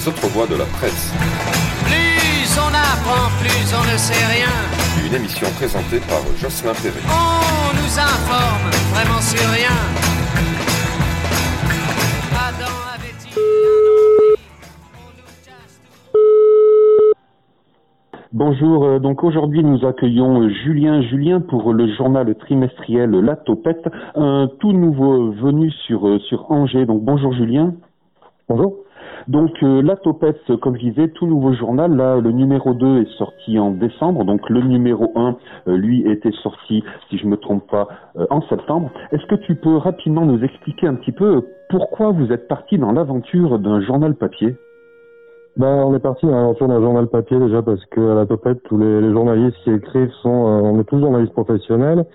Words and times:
les 0.00 0.08
autres 0.08 0.28
voix 0.28 0.46
de 0.46 0.56
la 0.56 0.64
presse. 0.64 1.12
Plus 1.84 2.58
on 2.58 2.72
apprend, 2.72 3.28
plus 3.40 3.74
on 3.74 3.84
ne 3.92 3.98
sait 3.98 4.24
rien. 4.32 4.48
Une 5.06 5.14
émission 5.14 5.46
présentée 5.56 6.00
par 6.08 6.22
Jocelyn 6.38 6.72
Perret. 6.72 7.04
On 7.04 7.74
nous 7.76 7.98
informe 7.98 8.70
vraiment 8.94 9.20
sur 9.20 9.46
rien. 9.50 9.76
Adam 12.32 12.76
avait-il. 12.94 14.36
Bonjour, 18.32 18.84
euh, 18.84 18.98
donc 19.00 19.22
aujourd'hui 19.22 19.62
nous 19.62 19.84
accueillons 19.86 20.42
euh, 20.42 20.48
Julien 20.64 21.02
Julien 21.02 21.40
pour 21.40 21.74
le 21.74 21.92
journal 21.94 22.34
trimestriel 22.36 23.10
La 23.10 23.36
Topette, 23.36 23.86
un 24.14 24.48
tout 24.60 24.72
nouveau 24.72 25.32
venu 25.32 25.70
sur, 25.86 26.08
euh, 26.08 26.18
sur 26.20 26.50
Angers. 26.50 26.86
Donc 26.86 27.02
bonjour 27.02 27.34
Julien. 27.34 27.74
Bonjour. 28.48 28.76
Donc 29.28 29.50
euh, 29.62 29.82
La 29.82 29.96
Topette, 29.96 30.56
comme 30.60 30.76
je 30.76 30.90
disais, 30.90 31.08
tout 31.08 31.26
nouveau 31.26 31.52
journal. 31.52 31.94
Là, 31.94 32.20
le 32.20 32.32
numéro 32.32 32.74
2 32.74 33.02
est 33.02 33.18
sorti 33.18 33.58
en 33.58 33.70
décembre. 33.70 34.24
Donc 34.24 34.48
le 34.48 34.60
numéro 34.62 35.12
1, 35.16 35.36
euh, 35.68 35.76
lui, 35.76 36.08
était 36.10 36.32
sorti, 36.42 36.82
si 37.08 37.18
je 37.18 37.26
me 37.26 37.36
trompe 37.36 37.68
pas, 37.70 37.88
euh, 38.16 38.26
en 38.30 38.42
septembre. 38.42 38.90
Est-ce 39.12 39.26
que 39.26 39.36
tu 39.46 39.54
peux 39.54 39.76
rapidement 39.76 40.24
nous 40.24 40.42
expliquer 40.42 40.86
un 40.86 40.94
petit 40.94 41.12
peu 41.12 41.36
euh, 41.36 41.40
pourquoi 41.68 42.10
vous 42.10 42.32
êtes 42.32 42.48
parti 42.48 42.78
dans 42.78 42.92
l'aventure 42.92 43.58
d'un 43.58 43.80
journal 43.80 44.14
papier? 44.14 44.56
Ben, 45.56 45.84
on 45.84 45.94
est 45.94 46.00
parti 46.00 46.26
dans 46.26 46.32
l'aventure 46.32 46.68
d'un 46.68 46.80
journal 46.80 47.06
papier 47.08 47.38
déjà 47.38 47.60
parce 47.60 47.84
que 47.86 48.00
à 48.12 48.14
la 48.14 48.26
topette, 48.26 48.62
tous 48.64 48.78
les, 48.78 49.10
journalistes 49.12 49.56
qui 49.64 49.70
écrivent 49.72 50.12
sont, 50.22 50.46
euh, 50.46 50.60
on 50.62 50.80
est 50.80 50.84
tous 50.84 51.00
journalistes 51.00 51.32
professionnels 51.32 52.06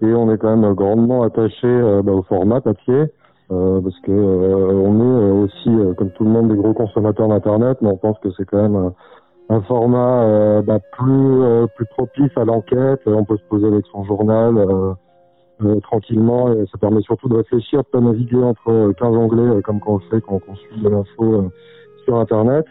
et 0.00 0.12
on 0.14 0.32
est 0.32 0.38
quand 0.38 0.56
même 0.56 0.74
grandement 0.74 1.22
attachés 1.22 1.66
euh, 1.66 2.02
ben, 2.02 2.12
au 2.12 2.22
format 2.22 2.60
papier 2.60 3.06
euh, 3.50 3.80
parce 3.80 3.98
que 4.00 4.12
euh, 4.12 4.72
on 4.74 5.00
est 5.00 5.22
euh, 5.22 5.44
aussi, 5.44 5.68
euh, 5.68 5.94
comme 5.94 6.10
tout 6.10 6.24
le 6.24 6.30
monde, 6.30 6.48
des 6.48 6.56
gros 6.56 6.74
consommateurs 6.74 7.28
d'internet, 7.28 7.78
mais 7.80 7.88
on 7.88 7.96
pense 7.96 8.18
que 8.18 8.28
c'est 8.36 8.44
quand 8.44 8.60
même 8.60 8.76
euh, 8.76 8.90
un 9.48 9.62
format 9.62 10.22
euh, 10.24 10.62
ben, 10.62 10.78
plus 10.92 11.68
plus 11.76 11.86
propice 11.86 12.36
à 12.36 12.44
l'enquête. 12.44 13.00
On 13.06 13.24
peut 13.24 13.38
se 13.38 13.48
poser 13.48 13.66
avec 13.66 13.86
son 13.86 14.04
journal. 14.04 14.58
tranquillement 15.82 16.52
et 16.52 16.66
ça 16.70 16.78
permet 16.78 17.00
surtout 17.00 17.28
de 17.28 17.34
réfléchir, 17.34 17.80
de 17.80 17.88
pas 17.88 18.00
naviguer 18.00 18.40
entre 18.40 18.70
euh, 18.70 18.92
15 18.92 19.16
onglets 19.16 19.60
comme 19.62 19.80
quand 19.80 19.94
on 19.94 19.98
fait 19.98 20.20
quand 20.20 20.38
on 20.46 20.54
suit 20.54 20.80
de 20.80 20.88
l'info 20.88 21.50
sur 22.04 22.16
internet. 22.16 22.64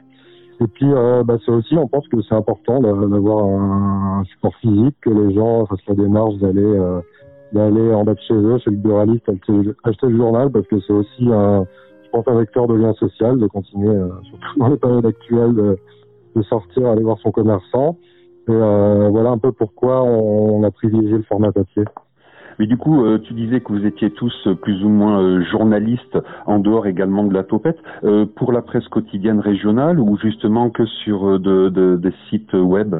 Et 0.59 0.67
puis 0.67 0.91
euh, 0.91 1.23
bah, 1.23 1.37
c'est 1.45 1.51
aussi, 1.51 1.77
on 1.77 1.87
pense 1.87 2.07
que 2.07 2.21
c'est 2.21 2.33
important 2.35 2.79
d'a- 2.79 2.91
d'avoir 2.91 3.45
un 3.45 4.23
support 4.25 4.55
physique, 4.55 4.95
que 5.01 5.09
les 5.09 5.33
gens 5.33 5.65
fassent 5.67 5.85
la 5.87 5.95
démarche 5.95 6.35
d'aller 6.37 6.63
euh, 6.63 7.01
d'aller 7.51 7.93
en 7.93 8.03
bas 8.03 8.13
de 8.13 8.19
chez 8.19 8.33
eux, 8.33 8.57
chez 8.59 8.71
le 8.71 8.77
buraliste, 8.77 9.29
acheter, 9.29 10.07
le 10.07 10.17
journal 10.17 10.49
parce 10.51 10.67
que 10.67 10.79
c'est 10.81 10.93
aussi 10.93 11.31
un, 11.31 11.65
je 12.03 12.09
pense 12.11 12.27
un 12.27 12.37
vecteur 12.37 12.67
de 12.67 12.75
lien 12.75 12.93
social, 12.93 13.37
de 13.39 13.47
continuer, 13.47 13.95
euh, 13.95 14.09
surtout 14.23 14.59
dans 14.59 14.69
les 14.69 14.77
périodes 14.77 15.05
actuelles, 15.05 15.53
de, 15.53 15.77
de 16.35 16.41
sortir, 16.43 16.87
aller 16.87 17.03
voir 17.03 17.17
son 17.19 17.31
commerçant. 17.31 17.97
Et 18.49 18.53
euh, 18.53 19.09
voilà 19.09 19.31
un 19.31 19.37
peu 19.37 19.51
pourquoi 19.51 20.03
on, 20.03 20.63
a 20.63 20.71
privilégié 20.71 21.17
le 21.17 21.23
format 21.23 21.51
papier. 21.51 21.83
Mais 22.59 22.65
du 22.65 22.77
coup, 22.77 23.05
euh, 23.05 23.19
tu 23.19 23.33
disais 23.33 23.59
que 23.59 23.71
vous 23.71 23.85
étiez 23.85 24.09
tous 24.09 24.33
euh, 24.47 24.55
plus 24.55 24.83
ou 24.83 24.89
moins 24.89 25.21
euh, 25.21 25.43
journalistes 25.43 26.17
en 26.45 26.59
dehors 26.59 26.87
également 26.87 27.23
de 27.25 27.33
la 27.33 27.43
topette, 27.43 27.77
euh, 28.03 28.25
pour 28.25 28.51
la 28.51 28.61
presse 28.61 28.87
quotidienne 28.87 29.39
régionale 29.39 29.99
ou 29.99 30.17
justement 30.17 30.69
que 30.69 30.85
sur 30.85 31.27
euh, 31.27 31.39
de, 31.39 31.69
de- 31.69 31.97
des 31.97 32.13
sites 32.29 32.53
web? 32.53 32.95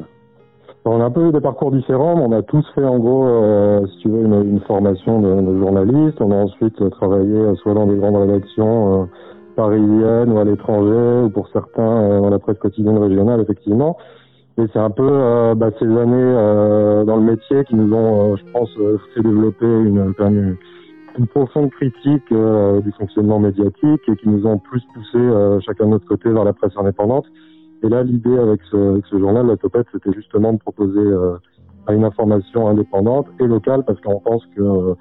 On 0.89 1.01
a 1.01 1.05
un 1.05 1.11
peu 1.11 1.31
des 1.33 1.41
parcours 1.41 1.71
différents, 1.71 2.15
mais 2.15 2.23
on 2.23 2.31
a 2.31 2.41
tous 2.41 2.65
fait 2.73 2.85
en 2.85 2.97
gros, 2.97 3.27
euh, 3.27 3.85
si 3.87 3.97
tu 3.97 4.09
veux, 4.09 4.23
une, 4.23 4.51
une 4.51 4.59
formation 4.61 5.19
de, 5.19 5.41
de 5.41 5.57
journaliste. 5.59 6.21
On 6.21 6.31
a 6.31 6.35
ensuite 6.35 6.89
travaillé 6.91 7.35
euh, 7.35 7.55
soit 7.55 7.73
dans 7.73 7.87
des 7.87 7.97
grandes 7.97 8.15
rédactions 8.15 9.01
euh, 9.01 9.05
parisiennes 9.57 10.31
ou 10.31 10.37
à 10.39 10.45
l'étranger, 10.45 11.25
ou 11.25 11.29
pour 11.29 11.49
certains 11.49 11.81
euh, 11.83 12.21
dans 12.21 12.29
la 12.29 12.39
presse 12.39 12.57
quotidienne 12.59 12.97
régionale, 12.97 13.41
effectivement. 13.41 13.97
Et 14.57 14.63
c'est 14.71 14.79
un 14.79 14.89
peu 14.89 15.07
euh, 15.09 15.55
bah, 15.55 15.71
ces 15.77 15.85
années 15.85 16.15
euh, 16.15 17.03
dans 17.03 17.17
le 17.17 17.23
métier 17.23 17.65
qui 17.65 17.75
nous 17.75 17.93
ont, 17.93 18.37
je 18.37 18.43
pense, 18.53 18.69
fait 19.13 19.21
développer 19.21 19.65
une, 19.65 20.13
une, 20.19 20.55
une 21.19 21.27
profonde 21.27 21.69
critique 21.71 22.31
du 22.31 22.91
fonctionnement 22.93 23.39
médiatique 23.39 24.01
et 24.07 24.15
qui 24.15 24.29
nous 24.29 24.47
ont 24.47 24.57
plus 24.57 24.81
poussé 24.93 25.19
chacun 25.65 25.85
de 25.85 25.91
notre 25.91 26.07
côté 26.07 26.29
vers 26.29 26.43
la 26.43 26.53
presse 26.53 26.71
indépendante. 26.77 27.25
Et 27.83 27.89
là, 27.89 28.03
l'idée 28.03 28.37
avec 28.37 28.61
ce, 28.71 28.77
avec 28.77 29.05
ce 29.05 29.19
journal, 29.19 29.47
la 29.47 29.57
Topette, 29.57 29.87
c'était 29.91 30.13
justement 30.13 30.53
de 30.53 30.57
proposer 30.57 30.99
euh, 30.99 31.37
une 31.89 32.03
information 32.03 32.67
indépendante 32.67 33.27
et 33.39 33.45
locale, 33.45 33.83
parce 33.85 33.99
qu'on 34.01 34.19
pense 34.19 34.45
que 34.55 34.61
euh, 34.61 34.95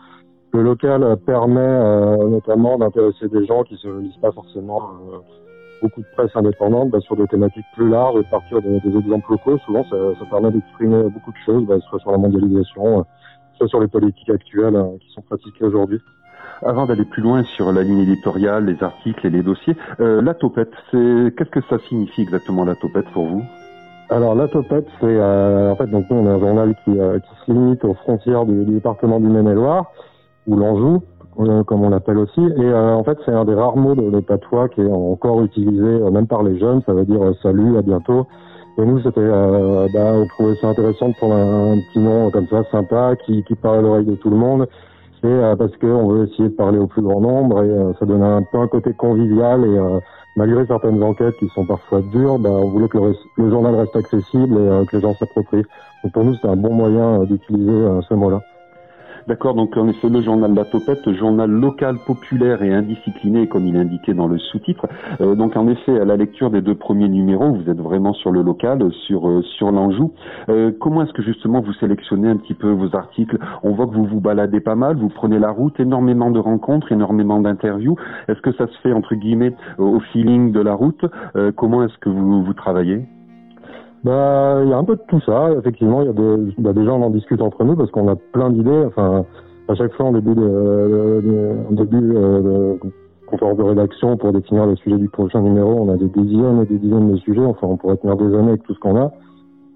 le 0.52 0.62
local 0.62 1.16
permet 1.24 1.60
euh, 1.60 2.28
notamment 2.28 2.78
d'intéresser 2.78 3.28
des 3.28 3.46
gens 3.46 3.62
qui 3.62 3.76
se 3.76 3.88
lisent 3.88 4.16
pas 4.20 4.32
forcément 4.32 4.90
beaucoup 5.82 6.00
de 6.00 6.06
presse 6.16 6.30
indépendante 6.34 6.90
bah, 6.90 7.00
sur 7.00 7.16
des 7.16 7.26
thématiques 7.26 7.64
plus 7.74 7.88
larges 7.88 8.16
et 8.16 8.22
de 8.22 8.30
partir 8.30 8.62
des, 8.62 8.80
des 8.80 8.96
exemples 8.96 9.32
locaux. 9.32 9.58
Souvent, 9.66 9.84
ça, 9.84 9.96
ça 10.18 10.24
permet 10.30 10.50
d'exprimer 10.50 11.02
beaucoup 11.04 11.32
de 11.32 11.38
choses, 11.44 11.66
bah, 11.66 11.76
soit 11.88 11.98
sur 11.98 12.12
la 12.12 12.18
mondialisation, 12.18 13.04
soit 13.56 13.68
sur 13.68 13.80
les 13.80 13.88
politiques 13.88 14.30
actuelles 14.30 14.82
qui 15.00 15.12
sont 15.12 15.22
pratiquées 15.22 15.64
aujourd'hui. 15.64 16.00
Avant 16.64 16.86
d'aller 16.86 17.04
plus 17.04 17.22
loin 17.22 17.42
sur 17.44 17.72
la 17.72 17.82
ligne 17.82 18.00
éditoriale, 18.00 18.64
les 18.66 18.82
articles 18.82 19.26
et 19.26 19.30
les 19.30 19.42
dossiers, 19.42 19.76
euh, 20.00 20.22
la 20.22 20.34
topette, 20.34 20.72
c'est 20.90 21.34
qu'est-ce 21.36 21.50
que 21.50 21.60
ça 21.68 21.78
signifie 21.88 22.22
exactement 22.22 22.64
la 22.64 22.74
topette 22.74 23.08
pour 23.12 23.26
vous? 23.26 23.42
Alors 24.08 24.36
la 24.36 24.46
Topette, 24.46 24.86
c'est 25.00 25.06
euh, 25.06 25.72
en 25.72 25.74
fait 25.74 25.88
donc 25.88 26.08
nous 26.10 26.16
on 26.18 26.26
est 26.26 26.30
un 26.30 26.38
journal 26.38 26.76
qui, 26.84 26.96
euh, 26.96 27.18
qui 27.18 27.44
se 27.44 27.52
limite 27.52 27.84
aux 27.84 27.94
frontières 27.94 28.44
du, 28.44 28.64
département 28.64 29.18
du 29.18 29.26
Maine-et-Loire 29.26 29.86
ou 30.46 30.56
l'Anjou, 30.56 31.02
euh, 31.40 31.64
comme 31.64 31.82
on 31.82 31.90
l'appelle 31.90 32.18
aussi. 32.18 32.40
Et 32.40 32.60
euh, 32.60 32.94
en 32.94 33.02
fait 33.02 33.18
c'est 33.24 33.32
un 33.32 33.44
des 33.44 33.54
rares 33.54 33.76
mots 33.76 33.96
de, 33.96 34.20
patois 34.20 34.68
qui 34.68 34.80
est 34.80 34.92
encore 34.92 35.42
utilisé 35.42 35.82
euh, 35.82 36.10
même 36.12 36.28
par 36.28 36.44
les 36.44 36.56
jeunes. 36.56 36.82
Ça 36.86 36.92
veut 36.92 37.04
dire 37.04 37.20
salut, 37.42 37.76
à 37.78 37.82
bientôt. 37.82 38.28
Et 38.78 38.84
nous 38.84 39.00
c'était, 39.00 39.18
euh, 39.18 39.88
bah, 39.92 40.12
on 40.14 40.26
trouvait 40.28 40.54
ça 40.60 40.68
intéressant 40.68 41.08
de 41.08 41.14
prendre 41.14 41.34
un, 41.34 41.72
un 41.72 41.76
petit 41.76 41.98
nom 41.98 42.30
comme 42.30 42.46
ça 42.46 42.62
sympa 42.70 43.16
qui, 43.26 43.42
qui 43.42 43.56
parle 43.56 43.78
à 43.78 43.82
l'oreille 43.82 44.06
de 44.06 44.14
tout 44.14 44.30
le 44.30 44.36
monde. 44.36 44.68
Et 45.24 45.26
euh, 45.26 45.56
parce 45.56 45.76
qu'on 45.78 46.08
veut 46.08 46.28
essayer 46.28 46.48
de 46.48 46.54
parler 46.54 46.78
au 46.78 46.86
plus 46.86 47.02
grand 47.02 47.20
nombre 47.20 47.62
et 47.62 47.68
euh, 47.68 47.92
ça 47.98 48.06
donne 48.06 48.22
un 48.22 48.42
peu 48.42 48.58
un 48.58 48.68
côté 48.68 48.92
convivial 48.92 49.64
et 49.64 49.78
euh, 49.78 49.98
malgré 50.36 50.66
certaines 50.66 51.02
enquêtes 51.02 51.36
qui 51.38 51.48
sont 51.48 51.64
parfois 51.64 52.02
dures, 52.02 52.38
bah, 52.38 52.50
on 52.50 52.68
voulait 52.68 52.88
que 52.88 52.98
le, 52.98 53.14
le 53.36 53.50
journal 53.50 53.74
reste 53.74 53.96
accessible 53.96 54.54
et 54.54 54.86
que 54.86 54.96
les 54.96 55.02
gens 55.02 55.14
s'approprient. 55.14 55.64
Donc 56.04 56.12
pour 56.12 56.24
nous, 56.24 56.34
c'est 56.34 56.48
un 56.48 56.56
bon 56.56 56.72
moyen 56.72 57.24
d'utiliser 57.24 58.00
ce 58.08 58.14
mot-là. 58.14 58.42
D'accord, 59.26 59.54
donc 59.54 59.76
en 59.76 59.88
effet 59.88 60.08
le 60.08 60.20
journal 60.20 60.54
La 60.54 60.64
Topette, 60.64 61.10
journal 61.14 61.50
local, 61.50 61.96
populaire 62.06 62.62
et 62.62 62.72
indiscipliné, 62.72 63.48
comme 63.48 63.66
il 63.66 63.74
est 63.74 63.80
indiqué 63.80 64.14
dans 64.14 64.28
le 64.28 64.38
sous-titre. 64.38 64.86
Euh, 65.20 65.34
donc 65.34 65.56
en 65.56 65.66
effet, 65.66 65.98
à 65.98 66.04
la 66.04 66.16
lecture 66.16 66.48
des 66.48 66.62
deux 66.62 66.76
premiers 66.76 67.08
numéros, 67.08 67.52
vous 67.52 67.68
êtes 67.68 67.80
vraiment 67.80 68.12
sur 68.12 68.30
le 68.30 68.42
local, 68.42 68.88
sur 69.08 69.28
euh, 69.28 69.42
sur 69.42 69.72
l'Anjou. 69.72 70.12
Euh, 70.48 70.70
comment 70.78 71.02
est-ce 71.02 71.12
que 71.12 71.22
justement 71.22 71.60
vous 71.60 71.72
sélectionnez 71.72 72.28
un 72.28 72.36
petit 72.36 72.54
peu 72.54 72.70
vos 72.70 72.94
articles? 72.94 73.36
On 73.64 73.72
voit 73.72 73.88
que 73.88 73.94
vous 73.94 74.06
vous 74.06 74.20
baladez 74.20 74.60
pas 74.60 74.76
mal, 74.76 74.96
vous 74.96 75.08
prenez 75.08 75.40
la 75.40 75.50
route, 75.50 75.80
énormément 75.80 76.30
de 76.30 76.38
rencontres, 76.38 76.92
énormément 76.92 77.40
d'interviews. 77.40 77.96
Est-ce 78.28 78.40
que 78.42 78.52
ça 78.52 78.68
se 78.68 78.78
fait 78.78 78.92
entre 78.92 79.16
guillemets 79.16 79.54
au 79.78 79.98
feeling 79.98 80.52
de 80.52 80.60
la 80.60 80.74
route? 80.74 81.04
Euh, 81.34 81.50
Comment 81.50 81.82
est-ce 81.82 81.98
que 81.98 82.10
vous 82.10 82.44
vous 82.44 82.54
travaillez? 82.54 83.06
Bah, 84.06 84.60
il 84.62 84.68
y 84.68 84.72
a 84.72 84.78
un 84.78 84.84
peu 84.84 84.94
de 84.94 85.02
tout 85.08 85.20
ça. 85.22 85.50
Effectivement, 85.58 86.00
il 86.02 86.06
y 86.06 86.10
a 86.10 86.12
des, 86.12 86.54
bah, 86.58 86.72
déjà 86.72 86.92
on 86.92 87.02
en 87.02 87.10
discute 87.10 87.40
entre 87.42 87.64
nous 87.64 87.74
parce 87.74 87.90
qu'on 87.90 88.06
a 88.06 88.14
plein 88.14 88.50
d'idées. 88.50 88.84
Enfin, 88.86 89.24
à 89.68 89.74
chaque 89.74 89.92
fois 89.94 90.06
en 90.06 90.12
début 90.12 90.32
de, 90.36 90.42
de- 90.42 91.20
de- 91.24 91.56
en 91.68 91.72
début 91.72 92.12
euh, 92.16 92.76
de 92.76 92.78
conférence 93.26 93.56
de 93.56 93.64
rédaction 93.64 94.16
pour 94.16 94.32
définir 94.32 94.64
le 94.66 94.76
sujet 94.76 94.96
du 94.96 95.08
prochain 95.08 95.40
numéro, 95.40 95.72
on 95.72 95.92
a 95.92 95.96
des 95.96 96.06
dizaines 96.06 96.60
et 96.62 96.66
des 96.66 96.78
dizaines 96.78 97.10
de 97.10 97.16
sujets. 97.16 97.44
Enfin, 97.44 97.66
on 97.66 97.76
pourrait 97.76 97.96
tenir 97.96 98.16
des 98.16 98.32
années 98.36 98.50
avec 98.50 98.62
tout 98.62 98.74
ce 98.74 98.78
qu'on 98.78 98.96
a. 98.96 99.10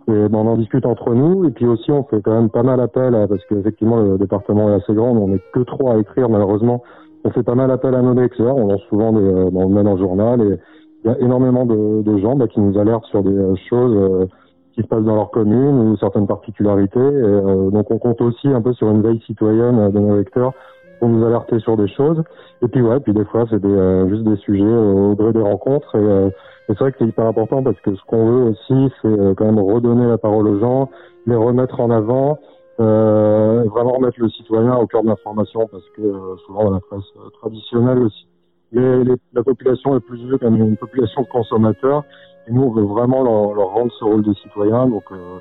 Et 0.07 0.29
ben, 0.29 0.39
on 0.39 0.47
en 0.47 0.57
discute 0.57 0.87
entre 0.87 1.13
nous. 1.13 1.45
Et 1.47 1.51
puis 1.51 1.67
aussi, 1.67 1.91
on 1.91 2.05
fait 2.05 2.23
quand 2.23 2.33
même 2.33 2.51
pas 2.51 2.63
mal 2.63 2.79
appel 2.81 3.17
à, 3.17 3.27
parce 3.27 3.45
qu'effectivement 3.47 3.97
le 4.01 4.17
département 4.17 4.71
est 4.71 4.75
assez 4.75 4.95
grand. 4.95 5.11
On 5.11 5.27
n'est 5.27 5.41
que 5.53 5.61
trois 5.65 5.95
à 5.95 5.99
écrire 5.99 6.29
malheureusement. 6.29 6.85
On 7.25 7.31
fait 7.31 7.43
pas 7.43 7.57
mal 7.57 7.71
appel 7.73 7.97
à 7.97 8.03
nos 8.03 8.15
lecteurs. 8.15 8.55
On 8.57 8.69
lance 8.69 8.83
souvent 8.89 9.13
des, 9.13 9.19
euh, 9.21 9.51
on 9.53 9.69
le 9.69 9.75
met 9.75 9.83
dans 9.83 9.95
le 9.95 9.99
journal 9.99 10.41
et 10.41 10.57
il 11.05 11.11
y 11.11 11.15
a 11.15 11.19
énormément 11.21 11.65
de, 11.65 12.03
de 12.03 12.19
gens 12.19 12.37
bah, 12.37 12.47
qui 12.47 12.61
nous 12.61 12.79
alertent 12.79 13.07
sur 13.07 13.23
des 13.23 13.31
euh, 13.31 13.55
choses 13.69 13.97
euh, 13.97 14.27
qui 14.75 14.83
se 14.83 14.87
passent 14.87 15.05
dans 15.05 15.17
leur 15.17 15.31
commune 15.31 15.91
ou 15.91 15.97
certaines 15.97 16.27
particularités. 16.27 16.99
Et, 16.99 17.03
euh, 17.03 17.71
donc 17.71 17.91
on 17.91 17.99
compte 17.99 18.21
aussi 18.21 18.49
un 18.49 18.63
peu 18.63 18.73
sur 18.73 18.89
une 18.91 19.03
veille 19.03 19.21
citoyenne 19.27 19.91
de 19.91 19.99
nos 19.99 20.17
lecteurs 20.17 20.53
pour 20.99 21.09
nous 21.09 21.25
alerter 21.25 21.59
sur 21.61 21.77
des 21.77 21.89
choses. 21.89 22.23
Et 22.63 22.69
puis 22.69 22.83
ouais, 22.83 23.01
puis 23.01 23.13
des 23.13 23.25
fois 23.25 23.45
c'est 23.51 23.61
des, 23.61 23.69
euh, 23.69 24.09
juste 24.09 24.25
des 24.25 24.37
sujets 24.37 24.65
au 24.65 25.15
gré 25.15 25.33
des 25.33 25.43
rencontres. 25.43 25.95
Et, 25.97 25.99
euh, 25.99 26.29
et 26.69 26.75
c'est 26.75 26.79
vrai 26.79 26.93
que 26.93 26.99
c'est 27.01 27.07
hyper 27.07 27.27
important 27.27 27.63
parce 27.63 27.81
que 27.81 27.95
ce 27.95 28.01
qu'on 28.07 28.27
veut 28.27 28.51
aussi, 28.51 28.93
c'est 29.03 29.35
quand 29.37 29.45
même 29.45 29.59
redonner 29.59 30.07
la 30.07 30.19
parole 30.19 30.47
aux 30.47 30.61
gens, 30.61 30.89
les 31.27 31.37
remettre 31.37 31.81
en 31.81 31.91
avant. 31.91 32.39
Vraiment 32.79 33.93
remettre 33.93 34.19
le 34.19 34.31
citoyen 34.31 34.75
au 34.77 34.87
cœur 34.87 35.03
de 35.03 35.09
l'information 35.09 35.69
parce 35.71 35.85
que 35.97 36.03
souvent 36.47 36.65
dans 36.65 36.71
la 36.71 36.81
presse 36.81 37.05
traditionnelle 37.41 37.99
aussi 37.99 38.27
les, 38.73 39.05
les- 39.05 39.17
la 39.33 39.43
population 39.43 39.97
est 39.97 40.01
plus 40.01 40.19
vue 40.25 40.39
comme 40.39 40.57
une 40.57 40.77
population 40.77 41.23
de 41.23 41.29
consommateurs. 41.29 42.05
Et 42.49 42.53
nous, 42.53 42.63
on 42.63 42.71
veut 42.73 42.85
vraiment 42.85 43.23
leur, 43.23 43.55
leur 43.55 43.69
rendre 43.71 43.93
ce 43.99 44.05
rôle 44.05 44.23
de 44.23 44.33
citoyen, 44.35 44.87
donc 44.89 45.05
euh, 45.13 45.39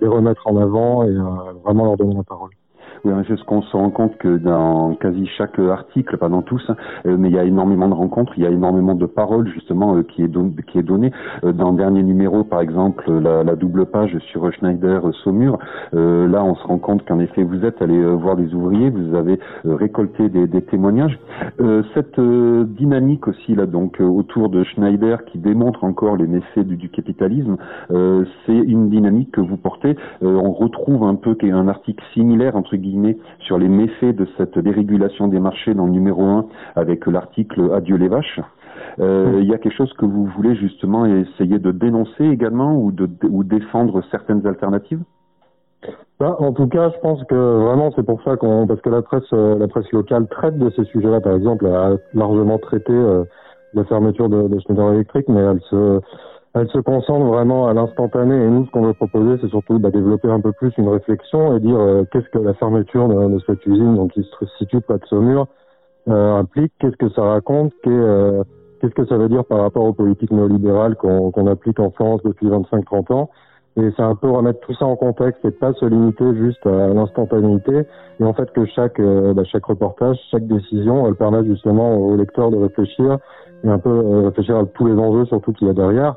les 0.00 0.08
remettre 0.08 0.46
en 0.46 0.56
avant 0.56 1.04
et 1.04 1.08
euh, 1.10 1.52
vraiment 1.64 1.84
leur 1.84 1.96
donner 1.96 2.14
la 2.14 2.22
parole. 2.22 2.50
Oui, 3.04 3.12
c'est 3.28 3.36
ce 3.36 3.44
qu'on 3.44 3.60
se 3.60 3.76
rend 3.76 3.90
compte 3.90 4.16
que 4.16 4.38
dans 4.38 4.94
quasi 4.94 5.26
chaque 5.36 5.58
article, 5.58 6.16
pas 6.16 6.30
dans 6.30 6.40
tous, 6.40 6.62
hein, 6.70 6.76
euh, 7.04 7.16
mais 7.18 7.28
il 7.28 7.34
y 7.34 7.38
a 7.38 7.44
énormément 7.44 7.86
de 7.86 7.92
rencontres, 7.92 8.32
il 8.38 8.44
y 8.44 8.46
a 8.46 8.50
énormément 8.50 8.94
de 8.94 9.04
paroles 9.04 9.46
justement 9.48 9.96
euh, 9.96 10.02
qui 10.02 10.22
est 10.22 10.64
qui 10.66 10.78
est 10.78 10.82
donnée. 10.82 11.12
Euh, 11.44 11.52
dans 11.52 11.72
le 11.72 11.76
dernier 11.76 12.02
numéro, 12.02 12.44
par 12.44 12.62
exemple, 12.62 13.12
la, 13.12 13.44
la 13.44 13.56
double 13.56 13.84
page 13.84 14.16
sur 14.30 14.50
Schneider 14.54 15.02
Saumur, 15.22 15.58
là, 15.92 16.42
on 16.44 16.54
se 16.54 16.66
rend 16.66 16.78
compte 16.78 17.04
qu'en 17.06 17.18
effet, 17.18 17.42
vous 17.42 17.64
êtes 17.64 17.82
allé 17.82 18.02
voir 18.14 18.36
les 18.36 18.54
ouvriers, 18.54 18.88
vous 18.88 19.14
avez 19.14 19.38
récolté 19.64 20.28
des, 20.28 20.46
des 20.46 20.62
témoignages. 20.62 21.18
cette 21.94 22.20
dynamique 22.20 23.28
aussi 23.28 23.54
là, 23.54 23.66
donc 23.66 24.00
autour 24.00 24.48
de 24.48 24.64
Schneider, 24.64 25.24
qui 25.26 25.38
démontre 25.38 25.84
encore 25.84 26.16
les 26.16 26.26
méfaits 26.26 26.66
du, 26.66 26.76
du 26.76 26.88
capitalisme, 26.88 27.56
c'est 27.90 28.56
une 28.56 28.88
dynamique 28.88 29.32
que 29.32 29.40
vous 29.40 29.56
portez. 29.56 29.96
on 30.22 30.52
retrouve 30.52 31.04
un 31.04 31.14
peu 31.14 31.36
un 31.42 31.68
article 31.68 32.02
similaire 32.14 32.56
entre 32.56 32.76
guillemets 32.76 32.93
sur 33.40 33.58
les 33.58 33.68
méfaits 33.68 34.14
de 34.16 34.26
cette 34.36 34.58
dérégulation 34.58 35.28
des 35.28 35.40
marchés 35.40 35.74
dans 35.74 35.86
le 35.86 35.92
numéro 35.92 36.22
1 36.22 36.46
avec 36.76 37.06
l'article 37.06 37.70
Adieu 37.72 37.96
les 37.96 38.08
vaches. 38.08 38.40
Euh, 39.00 39.38
il 39.40 39.48
y 39.48 39.54
a 39.54 39.58
quelque 39.58 39.76
chose 39.76 39.92
que 39.94 40.04
vous 40.04 40.26
voulez 40.36 40.54
justement 40.56 41.06
essayer 41.06 41.58
de 41.58 41.72
dénoncer 41.72 42.24
également 42.24 42.76
ou 42.76 42.92
de 42.92 43.08
ou 43.28 43.44
défendre 43.44 44.02
certaines 44.10 44.46
alternatives? 44.46 45.02
Bah, 46.20 46.36
en 46.38 46.52
tout 46.52 46.68
cas, 46.68 46.90
je 46.90 47.00
pense 47.00 47.22
que 47.24 47.34
vraiment 47.34 47.92
c'est 47.96 48.04
pour 48.04 48.22
ça 48.22 48.36
qu'on 48.36 48.66
parce 48.66 48.80
que 48.80 48.90
la 48.90 49.02
presse 49.02 49.24
euh, 49.32 49.58
la 49.58 49.68
presse 49.68 49.90
locale 49.92 50.26
traite 50.28 50.58
de 50.58 50.70
ces 50.70 50.84
sujets-là. 50.84 51.20
Par 51.20 51.34
exemple, 51.34 51.66
elle 51.66 51.74
a 51.74 51.96
largement 52.14 52.58
traité 52.58 52.92
euh, 52.92 53.24
la 53.74 53.84
fermeture 53.84 54.28
de, 54.28 54.48
de 54.48 54.58
Schneider 54.60 54.92
Electric, 54.92 55.28
mais 55.28 55.40
elle 55.40 55.60
se 55.70 56.00
elle 56.54 56.68
se 56.68 56.78
concentre 56.78 57.26
vraiment 57.26 57.66
à 57.66 57.74
l'instantané. 57.74 58.34
Et 58.34 58.48
nous, 58.48 58.64
ce 58.66 58.70
qu'on 58.70 58.82
veut 58.82 58.94
proposer, 58.94 59.38
c'est 59.40 59.48
surtout 59.48 59.78
bah, 59.78 59.90
développer 59.90 60.28
un 60.28 60.40
peu 60.40 60.52
plus 60.52 60.72
une 60.78 60.88
réflexion 60.88 61.56
et 61.56 61.60
dire 61.60 61.78
euh, 61.78 62.04
qu'est-ce 62.12 62.28
que 62.28 62.38
la 62.38 62.54
fermeture 62.54 63.08
de, 63.08 63.38
cette 63.46 63.66
usine, 63.66 63.96
donc 63.96 64.12
qui 64.12 64.22
se 64.22 64.46
situe 64.58 64.80
près 64.80 64.98
de 64.98 65.04
Saumur, 65.06 65.48
euh, 66.08 66.36
implique, 66.36 66.72
qu'est-ce 66.78 66.96
que 66.96 67.08
ça 67.10 67.22
raconte, 67.22 67.72
euh, 67.86 68.44
qu'est-ce 68.80 68.94
que 68.94 69.06
ça 69.06 69.16
veut 69.16 69.28
dire 69.28 69.44
par 69.44 69.62
rapport 69.62 69.84
aux 69.84 69.92
politiques 69.92 70.30
néolibérales 70.30 70.94
qu'on 70.94 71.46
applique 71.48 71.80
en 71.80 71.90
France 71.90 72.20
depuis 72.24 72.46
25-30 72.46 73.12
ans. 73.12 73.30
Et 73.76 73.90
c'est 73.96 74.02
un 74.02 74.14
peu 74.14 74.30
remettre 74.30 74.60
tout 74.60 74.74
ça 74.74 74.84
en 74.84 74.94
contexte 74.94 75.44
et 75.44 75.50
pas 75.50 75.72
se 75.72 75.84
limiter 75.84 76.36
juste 76.36 76.64
à 76.64 76.86
l'instantanéité. 76.94 77.82
Et 78.20 78.24
en 78.24 78.32
fait 78.32 78.52
que 78.52 78.64
chaque 78.66 79.00
bah, 79.00 79.42
chaque 79.42 79.64
reportage, 79.64 80.16
chaque 80.30 80.46
décision, 80.46 81.08
elle 81.08 81.16
permet 81.16 81.44
justement 81.44 81.96
aux 81.96 82.14
lecteurs 82.14 82.52
de 82.52 82.56
réfléchir 82.56 83.18
et 83.64 83.68
un 83.68 83.78
peu 83.78 83.90
euh, 83.90 84.26
réfléchir 84.26 84.56
à 84.56 84.66
tous 84.66 84.86
les 84.86 84.94
enjeux 84.94 85.24
surtout 85.26 85.52
qu'il 85.52 85.66
y 85.66 85.70
a 85.70 85.74
derrière. 85.74 86.16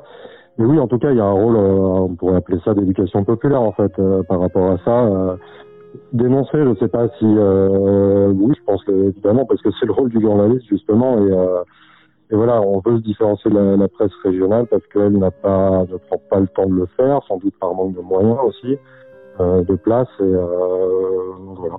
Mais 0.58 0.64
oui, 0.64 0.78
en 0.78 0.88
tout 0.88 0.98
cas, 0.98 1.10
il 1.10 1.16
y 1.16 1.20
a 1.20 1.24
un 1.24 1.32
rôle, 1.32 1.56
euh, 1.56 1.78
on 1.78 2.14
pourrait 2.14 2.36
appeler 2.36 2.58
ça 2.64 2.74
d'éducation 2.74 3.24
populaire 3.24 3.62
en 3.62 3.72
fait, 3.72 3.92
euh, 3.98 4.22
par 4.24 4.40
rapport 4.40 4.72
à 4.72 4.78
ça. 4.84 5.38
dénoncer, 6.12 6.58
je 6.58 6.68
ne 6.68 6.74
sais 6.76 6.88
pas 6.88 7.08
si, 7.18 7.24
oui, 7.24 8.54
je 8.56 8.64
pense 8.64 8.82
que, 8.84 8.92
évidemment, 8.92 9.46
parce 9.46 9.62
que 9.62 9.70
c'est 9.78 9.86
le 9.86 9.92
rôle 9.92 10.10
du 10.10 10.20
journaliste 10.20 10.66
justement, 10.68 11.18
et, 11.18 11.32
et 12.30 12.36
voilà, 12.36 12.60
on 12.60 12.80
veut 12.80 12.98
se 12.98 13.02
différencier 13.02 13.50
de 13.50 13.56
la, 13.56 13.88
presse 13.88 14.12
régionale 14.22 14.66
parce 14.66 14.86
qu'elle 14.88 15.16
n'a 15.16 15.30
pas, 15.30 15.84
ne 15.90 15.96
prend 15.96 16.20
pas 16.28 16.40
le 16.40 16.48
temps 16.48 16.66
de 16.66 16.74
le 16.74 16.86
faire, 16.96 17.20
sans 17.26 17.38
doute 17.38 17.54
par 17.58 17.72
manque 17.74 17.94
de 17.94 18.00
moyens 18.00 18.38
aussi, 18.44 18.76
de 19.38 19.74
place, 19.76 20.08
et 20.20 20.34
voilà 21.56 21.76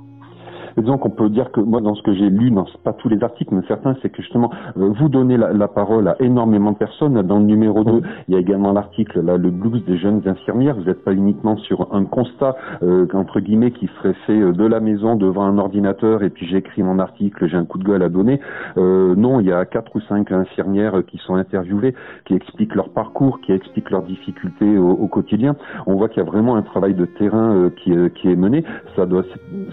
disons 0.77 0.97
qu'on 0.97 1.09
peut 1.09 1.29
dire 1.29 1.51
que 1.51 1.61
moi, 1.61 1.81
dans 1.81 1.95
ce 1.95 2.03
que 2.03 2.13
j'ai 2.13 2.29
lu, 2.29 2.51
dans 2.51 2.65
pas 2.83 2.93
tous 2.93 3.09
les 3.09 3.21
articles, 3.23 3.53
mais 3.53 3.61
certains, 3.67 3.95
c'est 4.01 4.09
que 4.09 4.21
justement, 4.21 4.51
euh, 4.77 4.91
vous 4.99 5.09
donnez 5.09 5.37
la, 5.37 5.67
parole 5.67 6.07
à 6.07 6.15
énormément 6.19 6.71
de 6.71 6.77
personnes. 6.77 7.21
Dans 7.21 7.39
le 7.39 7.45
numéro 7.45 7.83
2, 7.83 8.01
il 8.27 8.33
y 8.33 8.37
a 8.37 8.39
également 8.39 8.71
l'article, 8.73 9.21
là, 9.21 9.37
le 9.37 9.51
blues 9.51 9.83
des 9.85 9.97
jeunes 9.97 10.21
infirmières. 10.25 10.75
Vous 10.75 10.85
n'êtes 10.85 11.03
pas 11.03 11.13
uniquement 11.13 11.57
sur 11.57 11.93
un 11.93 12.05
constat, 12.05 12.55
euh, 12.83 13.07
entre 13.13 13.39
guillemets, 13.39 13.71
qui 13.71 13.87
serait 13.97 14.15
fait 14.25 14.39
euh, 14.39 14.51
de 14.51 14.65
la 14.65 14.79
maison 14.79 15.15
devant 15.15 15.43
un 15.43 15.57
ordinateur 15.57 16.23
et 16.23 16.29
puis 16.29 16.47
j'ai 16.47 16.57
écrit 16.57 16.83
mon 16.83 16.99
article, 16.99 17.47
j'ai 17.47 17.57
un 17.57 17.65
coup 17.65 17.77
de 17.77 17.83
gueule 17.83 18.03
à 18.03 18.09
donner. 18.09 18.39
non, 18.77 19.39
il 19.39 19.47
y 19.47 19.51
a 19.51 19.65
quatre 19.65 19.95
ou 19.95 20.01
cinq 20.01 20.31
infirmières 20.31 21.03
qui 21.07 21.17
sont 21.17 21.35
interviewées, 21.35 21.93
qui 22.25 22.33
expliquent 22.33 22.75
leur 22.75 22.89
parcours, 22.89 23.39
qui 23.41 23.51
expliquent 23.51 23.89
leurs 23.89 24.03
difficultés 24.03 24.77
au, 24.77 25.07
quotidien. 25.07 25.55
On 25.85 25.95
voit 25.95 26.09
qu'il 26.09 26.23
y 26.23 26.25
a 26.25 26.29
vraiment 26.29 26.55
un 26.55 26.61
travail 26.61 26.93
de 26.93 27.05
terrain 27.05 27.69
qui, 27.77 27.93
qui 28.15 28.31
est 28.31 28.35
mené. 28.35 28.63
Ça 28.95 29.05
doit, 29.05 29.23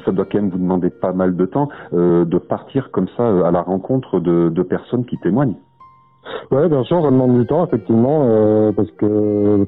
ça 0.05 0.13
doit 0.13 0.25
quand 0.25 0.39
même 0.39 0.51
vous 0.51 0.59
demander 0.59 0.91
pas 1.01 1.13
mal 1.13 1.37
de 1.37 1.47
temps 1.47 1.69
euh, 1.93 2.25
de 2.25 2.39
partir 2.39 2.91
comme 2.91 3.09
ça 3.17 3.23
euh, 3.23 3.45
à 3.45 3.51
la 3.51 3.63
rencontre 3.63 4.21
de, 4.21 4.63
personnes 4.63 5.05
qui 5.05 5.17
témoignent. 5.19 5.57
Ouais, 6.51 6.69
bien 6.69 6.83
sûr, 6.83 7.03
ça 7.03 7.11
demande 7.11 7.39
du 7.39 7.47
temps, 7.47 7.65
effectivement, 7.65 8.23
euh, 8.25 8.73
parce 8.73 8.91
que 8.93 9.65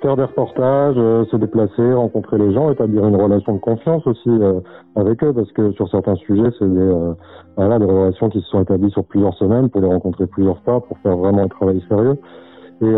faire 0.00 0.16
des 0.16 0.24
reportages, 0.24 0.94
se 0.94 1.36
déplacer, 1.36 1.92
rencontrer 1.92 2.38
les 2.38 2.54
gens, 2.54 2.70
établir 2.70 3.06
une 3.06 3.16
relation 3.16 3.54
de 3.54 3.58
confiance 3.60 4.06
aussi 4.06 4.30
avec 4.96 5.22
eux, 5.22 5.34
parce 5.34 5.52
que 5.52 5.72
sur 5.72 5.86
certains 5.90 6.14
sujets, 6.16 6.50
c'est 6.58 6.72
des, 6.72 6.92
relations 7.58 8.30
qui 8.30 8.40
se 8.40 8.46
sont 8.48 8.62
établies 8.62 8.90
sur 8.90 9.04
plusieurs 9.04 9.34
semaines 9.34 9.68
pour 9.68 9.82
les 9.82 9.88
rencontrer 9.88 10.26
plusieurs 10.26 10.58
fois, 10.62 10.80
pour 10.80 10.96
faire 10.98 11.18
vraiment 11.18 11.42
un 11.42 11.48
travail 11.48 11.84
sérieux. 11.88 12.16
Et 12.80 12.90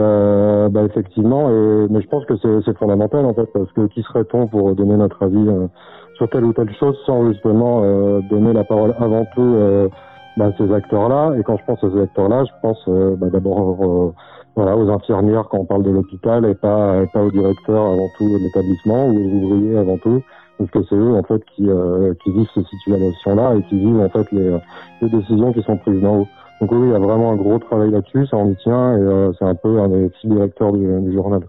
bah, 0.70 0.84
effectivement, 0.84 1.48
mais 1.90 2.00
je 2.00 2.06
pense 2.06 2.24
que 2.26 2.34
c'est 2.36 2.78
fondamental 2.78 3.26
en 3.26 3.34
fait, 3.34 3.46
parce 3.52 3.72
que 3.72 3.88
qui 3.88 4.02
serait-on 4.02 4.46
pour 4.46 4.76
donner 4.76 4.96
notre 4.96 5.24
avis 5.24 5.48
sur 6.22 6.30
telle 6.30 6.44
ou 6.44 6.52
telle 6.52 6.72
chose 6.76 6.96
sans 7.04 7.26
justement 7.32 7.80
euh, 7.82 8.20
donner 8.30 8.52
la 8.52 8.62
parole 8.62 8.94
avant 9.00 9.24
tout 9.34 9.40
euh, 9.40 9.88
bah, 10.36 10.46
à 10.46 10.52
ces 10.56 10.72
acteurs-là. 10.72 11.34
Et 11.36 11.42
quand 11.42 11.56
je 11.56 11.64
pense 11.64 11.82
à 11.82 11.90
ces 11.90 12.00
acteurs-là, 12.00 12.44
je 12.44 12.52
pense 12.62 12.78
euh, 12.88 13.16
bah, 13.16 13.26
d'abord 13.30 14.14
voilà, 14.54 14.76
aux 14.76 14.88
infirmières 14.88 15.48
quand 15.50 15.58
on 15.58 15.64
parle 15.64 15.82
de 15.82 15.90
l'hôpital 15.90 16.44
et 16.44 16.54
pas, 16.54 17.04
pas 17.12 17.22
aux 17.22 17.30
directeurs 17.30 17.86
avant 17.86 18.08
tout 18.18 18.28
de 18.28 18.38
l'établissement 18.38 19.06
ou 19.06 19.16
aux 19.16 19.46
ouvriers 19.46 19.78
avant 19.78 19.98
tout 19.98 20.22
parce 20.58 20.70
que 20.70 20.82
c'est 20.88 20.94
eux 20.94 21.14
en 21.14 21.22
fait 21.22 21.42
qui, 21.56 21.68
qui 22.22 22.30
vivent 22.30 22.50
ces 22.54 22.62
situations-là 22.62 23.56
et 23.56 23.62
qui 23.64 23.78
vivent 23.78 24.00
en 24.00 24.08
fait 24.10 24.30
les, 24.30 24.58
les 25.00 25.08
décisions 25.08 25.52
qui 25.52 25.62
sont 25.62 25.76
prises 25.78 26.00
d'en 26.02 26.20
haut. 26.20 26.28
Donc 26.60 26.70
oui, 26.70 26.88
il 26.88 26.92
y 26.92 26.94
a 26.94 26.98
vraiment 26.98 27.32
un 27.32 27.36
gros 27.36 27.58
travail 27.58 27.90
là-dessus, 27.90 28.26
ça 28.26 28.36
en 28.36 28.48
y 28.48 28.56
tient 28.56 28.96
et 28.96 29.30
c'est 29.38 29.46
un 29.46 29.54
peu 29.54 29.80
un 29.80 29.88
des 29.88 30.10
six 30.20 30.28
directeurs 30.28 30.72
du, 30.72 31.00
du 31.00 31.12
journal. 31.14 31.40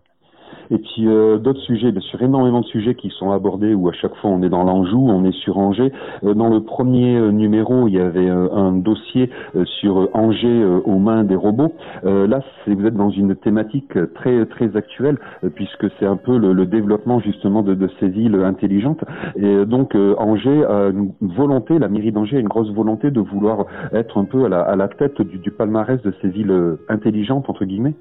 Et 0.71 0.77
puis 0.77 1.07
euh, 1.07 1.37
d'autres 1.37 1.61
sujets, 1.61 1.91
bien 1.91 2.01
sûr, 2.01 2.21
énormément 2.21 2.61
de 2.61 2.65
sujets 2.65 2.95
qui 2.95 3.09
sont 3.09 3.31
abordés 3.31 3.73
où 3.73 3.89
à 3.89 3.93
chaque 3.93 4.15
fois 4.15 4.29
on 4.29 4.41
est 4.43 4.49
dans 4.49 4.63
l'Anjou, 4.63 5.07
on 5.09 5.23
est 5.25 5.35
sur 5.43 5.57
Angers. 5.57 5.91
Euh, 6.23 6.33
dans 6.33 6.49
le 6.49 6.61
premier 6.61 7.15
euh, 7.17 7.31
numéro, 7.31 7.87
il 7.87 7.95
y 7.95 7.99
avait 7.99 8.29
un 8.29 8.71
dossier 8.71 9.29
sur 9.65 10.09
Angers 10.13 10.65
aux 10.85 10.97
mains 10.97 11.23
des 11.23 11.35
robots. 11.35 11.73
là, 12.03 12.41
vous 12.67 12.85
êtes 12.85 12.95
dans 12.95 13.09
une 13.09 13.35
thématique 13.35 13.93
très 14.13 14.45
très 14.45 14.75
actuelle 14.75 15.17
puisque 15.55 15.85
c'est 15.99 16.05
un 16.05 16.15
peu 16.15 16.37
le, 16.37 16.65
développement 16.65 17.19
justement 17.19 17.61
de, 17.61 17.73
de, 17.73 17.89
ces 17.99 18.07
villes 18.07 18.35
intelligentes. 18.35 19.03
Et 19.35 19.65
donc 19.65 19.95
Angers 19.95 20.63
a 20.65 20.89
une 20.89 21.11
volonté, 21.21 21.77
la 21.77 21.89
mairie 21.89 22.11
d'Angers 22.11 22.37
a 22.37 22.39
une 22.39 22.47
grosse 22.47 22.71
volonté 22.71 23.11
de 23.11 23.19
vouloir 23.19 23.65
être 23.93 24.17
un 24.17 24.25
peu 24.25 24.45
à 24.45 24.49
la, 24.49 24.61
à 24.61 24.75
la 24.75 24.87
tête 24.87 25.21
du, 25.21 25.37
du 25.37 25.51
palmarès 25.51 26.01
de 26.01 26.13
ces 26.21 26.29
villes 26.29 26.77
intelligentes 26.89 27.49
entre 27.49 27.65
guillemets. 27.65 27.95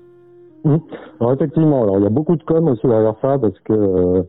Mmh. 0.65 0.77
Alors 1.21 1.33
effectivement, 1.33 1.83
alors 1.83 1.99
il 1.99 2.05
y 2.05 2.07
a 2.07 2.11
beaucoup 2.11 2.37
de 2.37 2.43
com 2.45 2.69
aussi 2.69 2.87
derrière 2.87 3.15
ça 3.21 3.39
parce 3.39 3.59
que 3.65 3.73
euh, 3.73 4.23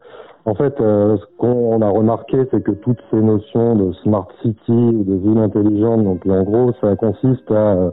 en 0.45 0.55
fait, 0.55 0.79
euh, 0.81 1.17
ce 1.17 1.23
qu'on 1.37 1.81
a 1.81 1.89
remarqué, 1.89 2.45
c'est 2.51 2.61
que 2.61 2.71
toutes 2.71 2.99
ces 3.11 3.21
notions 3.21 3.75
de 3.75 3.93
smart 4.03 4.27
city 4.41 4.71
ou 4.71 5.03
de 5.03 5.15
ville 5.15 5.37
intelligente, 5.37 6.03
donc 6.03 6.25
en 6.25 6.43
gros, 6.43 6.71
ça 6.81 6.95
consiste 6.95 7.49
à, 7.49 7.75
euh, 7.75 7.91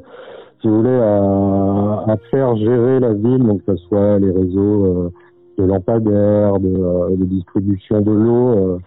si 0.60 0.68
vous 0.68 0.78
voulez, 0.78 0.98
à, 0.98 2.12
à, 2.12 2.16
faire 2.30 2.56
gérer 2.56 2.98
la 2.98 3.12
ville, 3.12 3.46
donc 3.46 3.64
que 3.64 3.76
ce 3.76 3.84
soit 3.84 4.18
les 4.18 4.32
réseaux 4.32 5.12
de 5.58 5.64
lampadaires, 5.64 6.58
de, 6.58 7.16
de, 7.16 7.24
distribution 7.24 8.00
de 8.00 8.10
l'eau, 8.10 8.78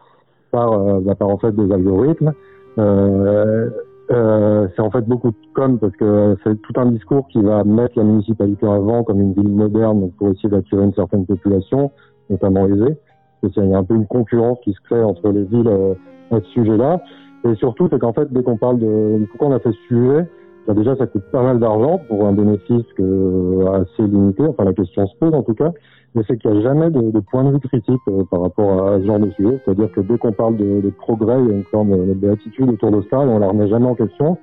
par, 0.52 1.02
bah, 1.02 1.16
par 1.16 1.30
en 1.30 1.38
fait 1.38 1.56
des 1.56 1.74
algorithmes. 1.74 2.34
Euh, 2.80 3.70
c'est 4.10 4.82
en 4.82 4.92
fait 4.92 5.08
beaucoup 5.08 5.32
de 5.32 5.36
com 5.54 5.80
parce 5.80 5.96
que 5.96 6.38
c'est 6.44 6.62
tout 6.62 6.74
un 6.76 6.88
discours 6.88 7.28
qui 7.30 7.42
va 7.42 7.64
mettre 7.64 7.98
la 7.98 8.04
municipalité 8.04 8.68
avant 8.68 9.04
comme 9.04 9.22
une 9.22 9.34
ville 9.34 9.50
moderne 9.50 10.12
pour 10.18 10.30
essayer 10.30 10.50
d'attirer 10.50 10.84
une 10.84 10.94
certaine 10.94 11.26
population, 11.26 11.92
notamment 12.30 12.68
aisée. 12.68 12.98
Parce 13.42 13.54
qu'il 13.54 13.70
y 13.70 13.74
a 13.74 13.78
un 13.78 13.84
peu 13.84 13.96
une 13.96 14.08
concurrence 14.08 14.58
qui 14.64 14.74
se 14.74 14.80
crée 14.82 15.04
entre 15.04 15.30
les 15.30 15.44
villes 15.44 15.68
euh, 15.68 15.94
à 16.32 16.40
ce 16.40 16.48
sujet-là. 16.52 17.02
Et 17.46 17.56
surtout, 17.56 17.90
c'est 17.92 18.00
qu'en 18.00 18.14
fait, 18.14 18.32
dès 18.32 18.42
qu'on 18.42 18.58
parle 18.58 18.80
de 18.80 19.26
pourquoi 19.30 19.50
on 19.50 19.52
a 19.52 19.60
fait 19.60 19.72
ce 19.72 19.88
sujet, 19.88 20.30
bah 20.67 20.74
déjà 20.74 20.96
ça 20.96 21.08
coûte 21.08 21.24
pas 21.32 21.43
mal 21.43 21.60
d'argent 21.60 22.00
pour 22.08 22.25
un 22.25 22.34
bénéfice 22.34 22.86
que, 22.96 23.03
euh, 23.03 23.82
assez 23.82 24.03
limité. 24.03 24.43
Enfin, 24.48 24.63
la 24.63 24.74
question 24.74 25.05
se 25.08 25.15
pose 25.17 25.34
en 25.34 25.43
tout 25.43 25.55
cas 25.55 25.72
mais 26.15 26.22
c'est 26.27 26.38
qu'il 26.38 26.51
n'y 26.51 26.60
a 26.60 26.62
jamais 26.62 26.91
de, 26.91 27.12
de, 27.12 27.20
point 27.20 27.43
de 27.43 27.51
vue 27.51 27.60
critique 27.60 28.01
euh, 28.08 28.24
par 28.29 28.41
rapport 28.41 28.88
à 28.88 29.00
ce 29.00 29.05
genre 29.05 29.20
de 29.20 29.32
sujet. 29.32 29.60
C'est-à-dire 29.63 29.91
que 29.91 30.01
dès 30.01 30.17
qu'on 30.17 30.32
parle 30.32 30.58
de, 30.58 30.82
de, 30.82 30.89
progrès, 30.89 31.39
il 31.39 31.48
y 31.48 31.51
a 31.51 31.55
une 31.55 31.63
forme 31.65 31.89
de 31.89 32.72
autour 32.72 32.91
de 32.91 33.03
ça 33.10 33.24
et 33.24 33.27
on 33.27 33.39
la 33.39 33.48
remet 33.48 33.67
jamais 33.67 33.88
en 33.88 33.96
question. 33.96 34.38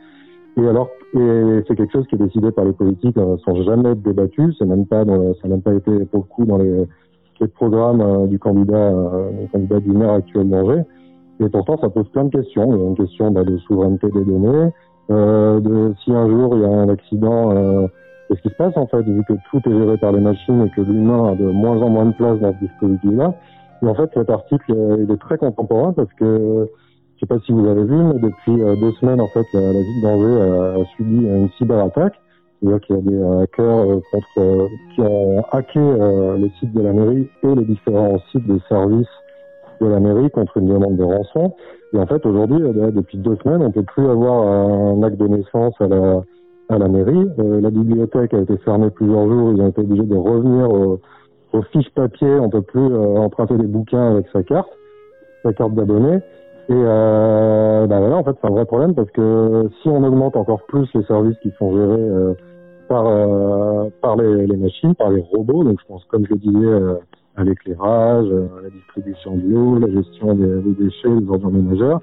Et 0.56 0.66
alors, 0.66 0.90
et 1.14 1.62
c'est 1.66 1.76
quelque 1.76 1.92
chose 1.92 2.06
qui 2.08 2.16
est 2.16 2.18
décidé 2.18 2.50
par 2.50 2.64
les 2.64 2.72
politiques 2.72 3.16
euh, 3.18 3.36
sans 3.44 3.62
jamais 3.62 3.90
être 3.90 4.02
débattu. 4.02 4.52
C'est 4.58 4.64
même 4.64 4.86
pas, 4.86 5.04
dans, 5.04 5.34
ça 5.34 5.40
n'a 5.44 5.50
même 5.50 5.62
pas 5.62 5.74
été 5.74 6.04
pour 6.06 6.24
le 6.24 6.34
coup 6.34 6.44
dans 6.44 6.58
les, 6.58 6.86
les 7.40 7.48
programmes 7.48 8.00
euh, 8.00 8.26
du 8.26 8.38
candidat, 8.38 8.92
du 9.40 9.48
candidat 9.48 9.80
du 9.80 9.92
maire 9.92 10.10
actuel 10.10 10.48
d'Angers. 10.48 10.82
Et 11.40 11.48
pourtant, 11.48 11.78
ça 11.78 11.88
pose 11.88 12.08
plein 12.10 12.24
de 12.24 12.30
questions. 12.30 12.70
Il 12.74 12.78
y 12.78 12.84
a 12.84 12.88
une 12.88 12.96
question 12.96 13.30
bah, 13.30 13.44
de 13.44 13.56
souveraineté 13.58 14.08
des 14.10 14.24
données, 14.24 14.48
euh, 14.48 14.70
de 15.11 15.95
si 16.02 16.12
un 16.12 16.29
jour 16.29 16.55
il 16.55 16.62
y 16.62 16.64
a 16.64 16.69
un 16.69 16.88
accident 16.88 17.88
quest 18.29 18.43
ce 18.43 18.49
qui 18.49 18.49
se 18.49 18.57
passe 18.57 18.76
en 18.76 18.87
fait, 18.87 19.02
vu 19.02 19.25
que 19.25 19.33
tout 19.50 19.61
est 19.69 19.73
géré 19.73 19.97
par 19.99 20.12
les 20.12 20.21
machines 20.21 20.62
et 20.62 20.71
que 20.71 20.81
l'humain 20.83 21.33
a 21.33 21.35
de 21.35 21.50
moins 21.50 21.81
en 21.83 21.88
moins 21.88 22.07
de 22.07 22.12
place 22.12 22.38
dans 22.38 22.52
ce 22.52 22.59
dispositif-là? 22.64 23.35
Et 23.83 23.87
en 23.87 23.95
fait, 23.95 24.11
cet 24.14 24.31
article, 24.31 24.73
il 24.99 25.11
est 25.11 25.21
très 25.21 25.37
contemporain 25.37 25.93
parce 25.93 26.12
que 26.14 26.69
je 27.17 27.21
sais 27.21 27.26
pas 27.26 27.38
si 27.45 27.52
vous 27.52 27.67
avez 27.67 27.85
vu, 27.85 27.97
mais 27.97 28.19
depuis 28.21 28.57
deux 28.81 28.93
semaines, 28.93 29.21
en 29.21 29.26
fait, 29.26 29.45
la, 29.52 29.73
ville 29.73 30.02
d'Angers 30.02 30.40
a, 30.40 30.85
subi 30.97 31.26
une 31.26 31.50
cyberattaque. 31.59 32.14
C'est-à-dire 32.62 32.81
qu'il 32.81 32.97
y 32.97 32.99
a 32.99 33.02
des 33.02 33.43
hackers 33.43 34.00
contre, 34.12 34.69
qui 34.95 35.00
ont 35.00 35.45
hacké 35.50 35.81
le 35.81 36.49
site 36.59 36.73
de 36.73 36.83
la 36.83 36.93
mairie 36.93 37.29
et 37.43 37.55
les 37.55 37.64
différents 37.64 38.19
sites 38.31 38.47
de 38.47 38.59
services 38.69 39.09
de 39.80 39.87
la 39.87 40.00
mairie 40.00 40.30
contre 40.30 40.56
une 40.58 40.66
demande 40.66 40.96
de 40.96 41.04
rançon. 41.04 41.52
Et 41.92 41.99
en 41.99 42.06
fait, 42.06 42.25
aujourd'hui, 42.25 42.58
depuis 42.92 43.18
deux 43.18 43.37
semaines, 43.42 43.62
on 43.62 43.70
peut 43.70 43.82
plus 43.82 44.08
avoir 44.08 44.46
un 44.46 45.02
acte 45.02 45.16
de 45.16 45.26
naissance 45.26 45.75
à 45.80 45.88
la, 45.88 46.22
à 46.68 46.78
la 46.78 46.88
mairie. 46.88 47.28
Euh, 47.38 47.60
la 47.60 47.70
bibliothèque 47.70 48.32
a 48.34 48.38
été 48.38 48.56
fermée 48.58 48.90
plusieurs 48.90 49.28
jours. 49.28 49.52
Ils 49.54 49.62
ont 49.62 49.68
été 49.68 49.80
obligés 49.80 50.04
de 50.04 50.16
revenir 50.16 50.70
aux 51.52 51.62
fiches 51.72 51.90
papier. 51.94 52.38
On 52.40 52.49
peut 52.49 52.62
plus 52.62 52.80
euh, 52.80 53.16
emprunter 53.16 53.56
des 53.56 53.66
bouquins 53.66 54.12
avec 54.12 54.26
sa 54.32 54.42
carte, 54.42 54.70
sa 55.42 55.52
carte 55.52 55.75
d'abonné. 55.75 56.20
Et 56.68 56.72
euh, 56.72 57.87
bah 57.88 57.99
voilà, 57.99 58.16
en 58.16 58.25
fait, 58.25 58.37
c'est 58.40 58.46
un 58.46 58.52
vrai 58.52 58.64
problème 58.64 58.94
parce 58.94 59.10
que 59.10 59.68
si 59.82 59.88
on 59.88 60.04
augmente 60.04 60.37
encore 60.37 60.62
plus 60.66 60.88
les 60.94 61.02
services 61.04 61.37
qui 61.42 61.50
sont 61.58 61.75
gérés 61.75 62.00
euh, 62.00 62.34
par 62.88 63.04
par 64.00 64.16
les, 64.16 64.56
machines, 64.56 64.94
par 64.94 65.10
les 65.10 65.20
robots, 65.20 65.64
donc 65.64 65.80
je 65.80 65.87
pense, 65.87 66.04
comme 66.04 66.26
je 66.26 66.34
disais, 66.34 66.96
à 67.40 67.44
l'éclairage, 67.44 68.26
à 68.26 68.62
la 68.62 68.70
distribution 68.70 69.37
de 69.37 69.42
l'eau, 69.49 69.78
la 69.78 69.90
gestion 69.90 70.35
des, 70.35 70.61
déchets, 70.75 71.09
des 71.09 71.28
ordures 71.28 71.50
ménagères, 71.50 72.00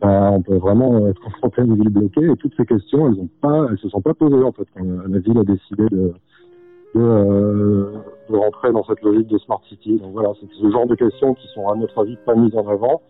bah, 0.00 0.30
on 0.32 0.42
peut 0.42 0.56
vraiment 0.56 1.06
être 1.08 1.20
confronté 1.20 1.60
à 1.60 1.64
une 1.64 1.76
ville 1.76 1.90
bloquée 1.90 2.24
et 2.30 2.36
toutes 2.36 2.54
ces 2.56 2.64
questions, 2.64 3.08
elles 3.08 3.20
ont 3.20 3.28
pas, 3.40 3.66
elles 3.70 3.78
se 3.78 3.88
sont 3.88 4.00
pas 4.00 4.14
posées 4.14 4.42
en 4.42 4.52
fait 4.52 4.66
quand 4.74 4.84
la 4.84 5.18
ville 5.18 5.38
a 5.38 5.44
décidé 5.44 5.84
euh, 6.96 7.92
de 8.28 8.36
rentrer 8.36 8.72
dans 8.72 8.82
cette 8.84 9.02
logique 9.02 9.28
de 9.28 9.38
smart 9.38 9.60
city. 9.68 9.98
Donc 9.98 10.12
voilà, 10.12 10.30
c'est 10.40 10.48
ce 10.50 10.70
genre 10.70 10.86
de 10.86 10.94
questions 10.94 11.34
qui 11.34 11.46
sont 11.48 11.68
à 11.68 11.76
notre 11.76 12.00
avis 12.00 12.16
pas 12.24 12.34
mises 12.34 12.56
en 12.56 12.66
avant 12.66 13.02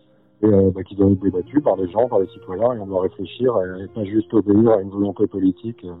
et 0.43 0.47
euh, 0.47 0.71
bah, 0.73 0.83
qui 0.83 0.95
doivent 0.95 1.13
être 1.13 1.21
débattues 1.21 1.61
par 1.61 1.77
les 1.77 1.89
gens, 1.89 2.07
par 2.07 2.19
les 2.19 2.27
citoyens 2.27 2.73
et 2.73 2.79
on 2.79 2.87
doit 2.87 3.01
réfléchir 3.01 3.53
et, 3.79 3.87
pas 3.87 4.03
juste 4.03 4.33
obéir 4.33 4.71
à 4.71 4.81
une 4.81 4.89
volonté 4.89 5.27
politique. 5.27 5.83
Euh, 5.85 5.93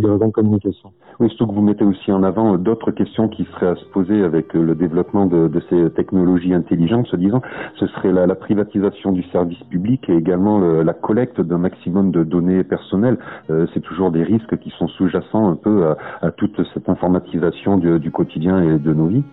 pour 0.00 0.08
des 0.08 0.12
raisons 0.14 0.28
de 0.28 0.32
communication. 0.32 0.92
Oui, 1.18 1.28
surtout 1.28 1.48
que 1.48 1.54
vous 1.54 1.62
mettez 1.62 1.84
aussi 1.84 2.10
en 2.12 2.22
avant 2.22 2.56
d'autres 2.56 2.90
questions 2.90 3.28
qui 3.28 3.44
seraient 3.44 3.68
à 3.68 3.76
se 3.76 3.84
poser 3.86 4.22
avec 4.22 4.54
le 4.54 4.74
développement 4.74 5.26
de, 5.26 5.48
de 5.48 5.62
ces 5.68 5.90
technologies 5.90 6.54
intelligentes, 6.54 7.06
se 7.08 7.16
disant, 7.16 7.42
ce 7.78 7.86
serait 7.88 8.12
la, 8.12 8.26
la, 8.26 8.34
privatisation 8.34 9.12
du 9.12 9.22
service 9.24 9.62
public 9.64 10.08
et 10.08 10.14
également 10.14 10.58
le, 10.58 10.82
la 10.82 10.94
collecte 10.94 11.40
d'un 11.40 11.58
maximum 11.58 12.10
de 12.10 12.24
données 12.24 12.64
personnelles. 12.64 13.18
Euh, 13.50 13.66
c'est 13.74 13.80
toujours 13.80 14.10
des 14.10 14.22
risques 14.22 14.56
qui 14.58 14.70
sont 14.78 14.88
sous-jacents 14.88 15.50
un 15.50 15.56
peu 15.56 15.86
à, 15.86 15.96
à 16.22 16.30
toute 16.30 16.60
cette 16.72 16.88
informatisation 16.88 17.76
du, 17.76 17.98
du, 17.98 18.10
quotidien 18.10 18.62
et 18.62 18.78
de 18.78 18.92
nos 18.94 19.06
vies. 19.06 19.24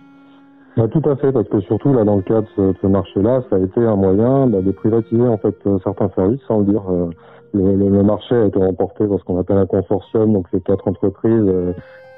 Bah, 0.76 0.86
tout 0.88 1.02
à 1.08 1.16
fait, 1.16 1.32
parce 1.32 1.48
que 1.48 1.60
surtout 1.60 1.92
là, 1.92 2.04
dans 2.04 2.16
le 2.16 2.22
cadre 2.22 2.46
de 2.58 2.72
ce, 2.72 2.78
ce 2.82 2.86
marché-là, 2.86 3.42
ça 3.50 3.56
a 3.56 3.58
été 3.58 3.80
un 3.84 3.96
moyen 3.96 4.46
bah, 4.46 4.60
de 4.60 4.70
privatiser 4.70 5.26
en 5.26 5.38
fait 5.38 5.56
certains 5.82 6.10
services, 6.10 6.40
sans 6.46 6.60
le 6.60 6.66
dire. 6.66 6.82
Euh, 6.90 7.10
le, 7.54 7.76
le, 7.76 7.88
le, 7.88 8.02
marché 8.02 8.34
a 8.34 8.46
été 8.46 8.58
remporté 8.58 9.06
par 9.06 9.18
ce 9.18 9.24
qu'on 9.24 9.38
appelle 9.38 9.58
un 9.58 9.66
consortium, 9.66 10.32
donc 10.32 10.46
c'est 10.50 10.62
quatre 10.62 10.86
entreprises 10.88 11.30
euh, 11.32 11.72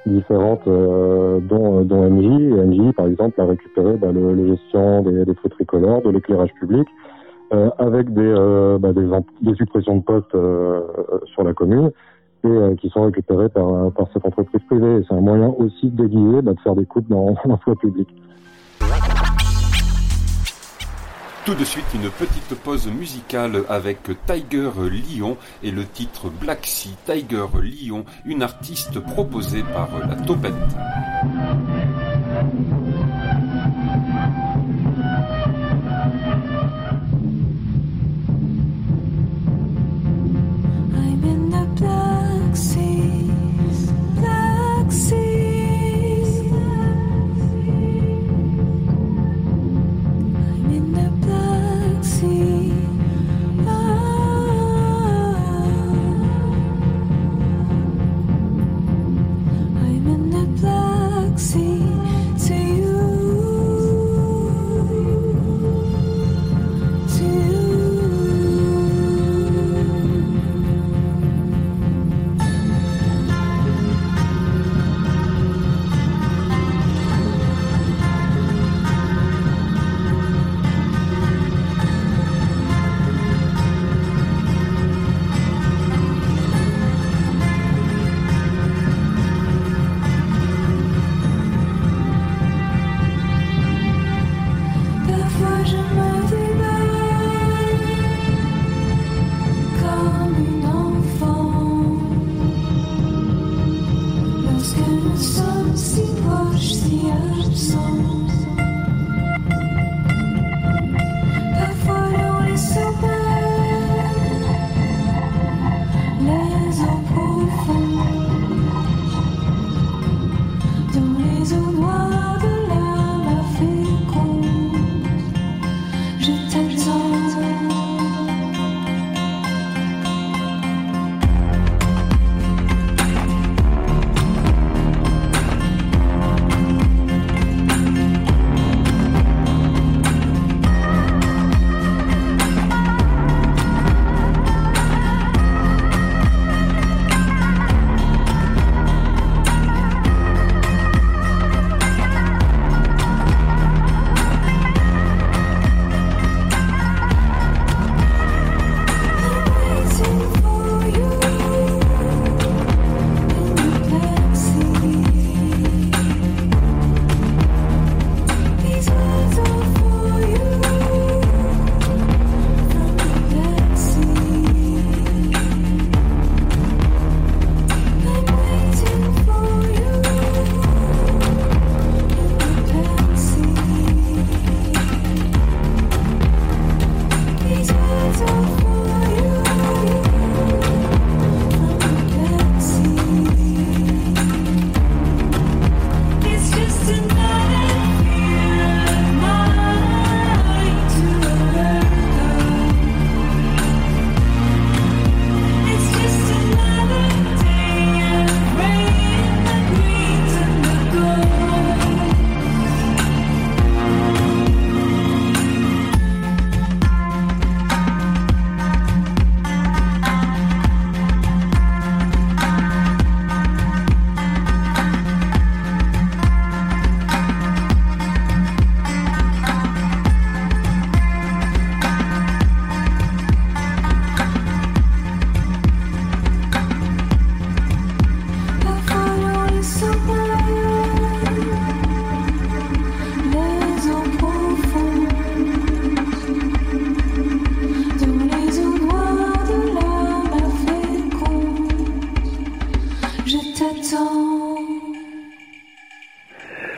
différentes, 0.07 0.67
euh, 0.67 1.41
dont, 1.41 1.83
dont 1.83 2.11
MJ. 2.11 2.25
Et 2.25 2.65
MJ, 2.65 2.93
par 2.95 3.07
exemple, 3.07 3.41
a 3.41 3.47
récupéré 3.47 3.97
bah, 3.97 4.13
le, 4.13 4.35
le, 4.35 4.49
gestion 4.49 5.03
des, 5.03 5.25
des 5.25 5.35
feux 5.35 5.49
tricolores, 5.49 6.03
de 6.03 6.11
l'éclairage 6.11 6.53
public, 6.55 6.87
euh, 7.53 7.71
avec 7.79 8.13
des, 8.13 8.23
euh, 8.23 8.79
bah, 8.79 8.93
des, 8.93 9.09
des, 9.43 9.55
suppressions 9.57 9.97
de 9.97 10.03
postes 10.03 10.35
euh, 10.35 10.83
sur 11.27 11.43
la 11.43 11.53
commune 11.53 11.91
et 12.45 12.49
euh, 12.49 12.75
qui 12.77 12.89
sont 12.91 13.03
récupérés 13.03 13.49
par, 13.49 13.93
par 13.93 14.07
cette 14.13 14.25
entreprise 14.25 14.63
privée. 14.69 15.03
C'est 15.09 15.15
un 15.15 15.21
moyen 15.21 15.55
aussi 15.59 15.91
de 15.91 16.05
déguiser, 16.05 16.43
bah, 16.43 16.55
de 16.55 16.61
faire 16.61 16.75
des 16.75 16.87
coupes 16.87 17.09
dans 17.09 17.35
l'emploi 17.45 17.75
public. 17.77 18.09
Tout 21.47 21.55
de 21.55 21.65
suite, 21.65 21.87
une 21.95 22.11
petite 22.11 22.55
pause 22.63 22.87
musicale 22.89 23.65
avec 23.71 23.99
Tiger 24.27 24.71
Lion 24.77 25.39
et 25.63 25.71
le 25.71 25.87
titre 25.87 26.29
Black 26.29 26.67
Sea 26.67 26.95
Tiger 27.07 27.47
Lion, 27.63 28.05
une 28.27 28.43
artiste 28.43 29.01
proposée 29.01 29.63
par 29.63 29.89
la 30.07 30.17
Topette. 30.17 30.53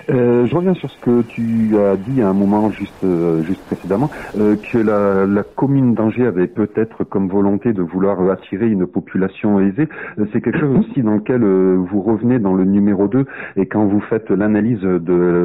Je 0.09 0.55
reviens 0.55 0.75
sur 0.75 0.91
ce 0.91 0.99
que 1.01 1.23
tu 1.23 1.77
as 1.79 1.97
dit 1.97 2.21
à 2.23 2.29
un 2.29 2.33
moment 2.35 2.71
juste 2.71 3.03
euh, 3.05 3.43
juste 3.43 3.65
précédemment, 3.65 4.11
euh, 4.37 4.57
que 4.73 4.79
la, 4.79 5.27
la 5.27 5.43
commune 5.43 5.95
d'Angers 5.95 6.27
avait 6.27 6.47
peut-être 6.47 7.05
comme 7.05 7.29
volonté 7.29 7.73
de 7.73 7.83
vouloir 7.83 8.21
attirer 8.31 8.69
une 8.69 8.87
population 8.87 9.61
aisée. 9.61 9.89
Euh, 10.19 10.27
C'est 10.33 10.41
quelque 10.41 10.59
chose 10.61 10.79
aussi 10.79 11.03
dans 11.03 11.15
lequel 11.15 11.43
euh, 11.43 11.77
vous 11.91 12.01
revenez 12.03 12.39
dans 12.39 12.55
le 12.55 12.65
numéro 12.65 13.09
2 13.09 13.25
et 13.57 13.67
quand 13.67 13.87
vous 13.87 14.01
faites 14.01 14.31
l'analyse 14.31 14.81
de, 14.81 14.99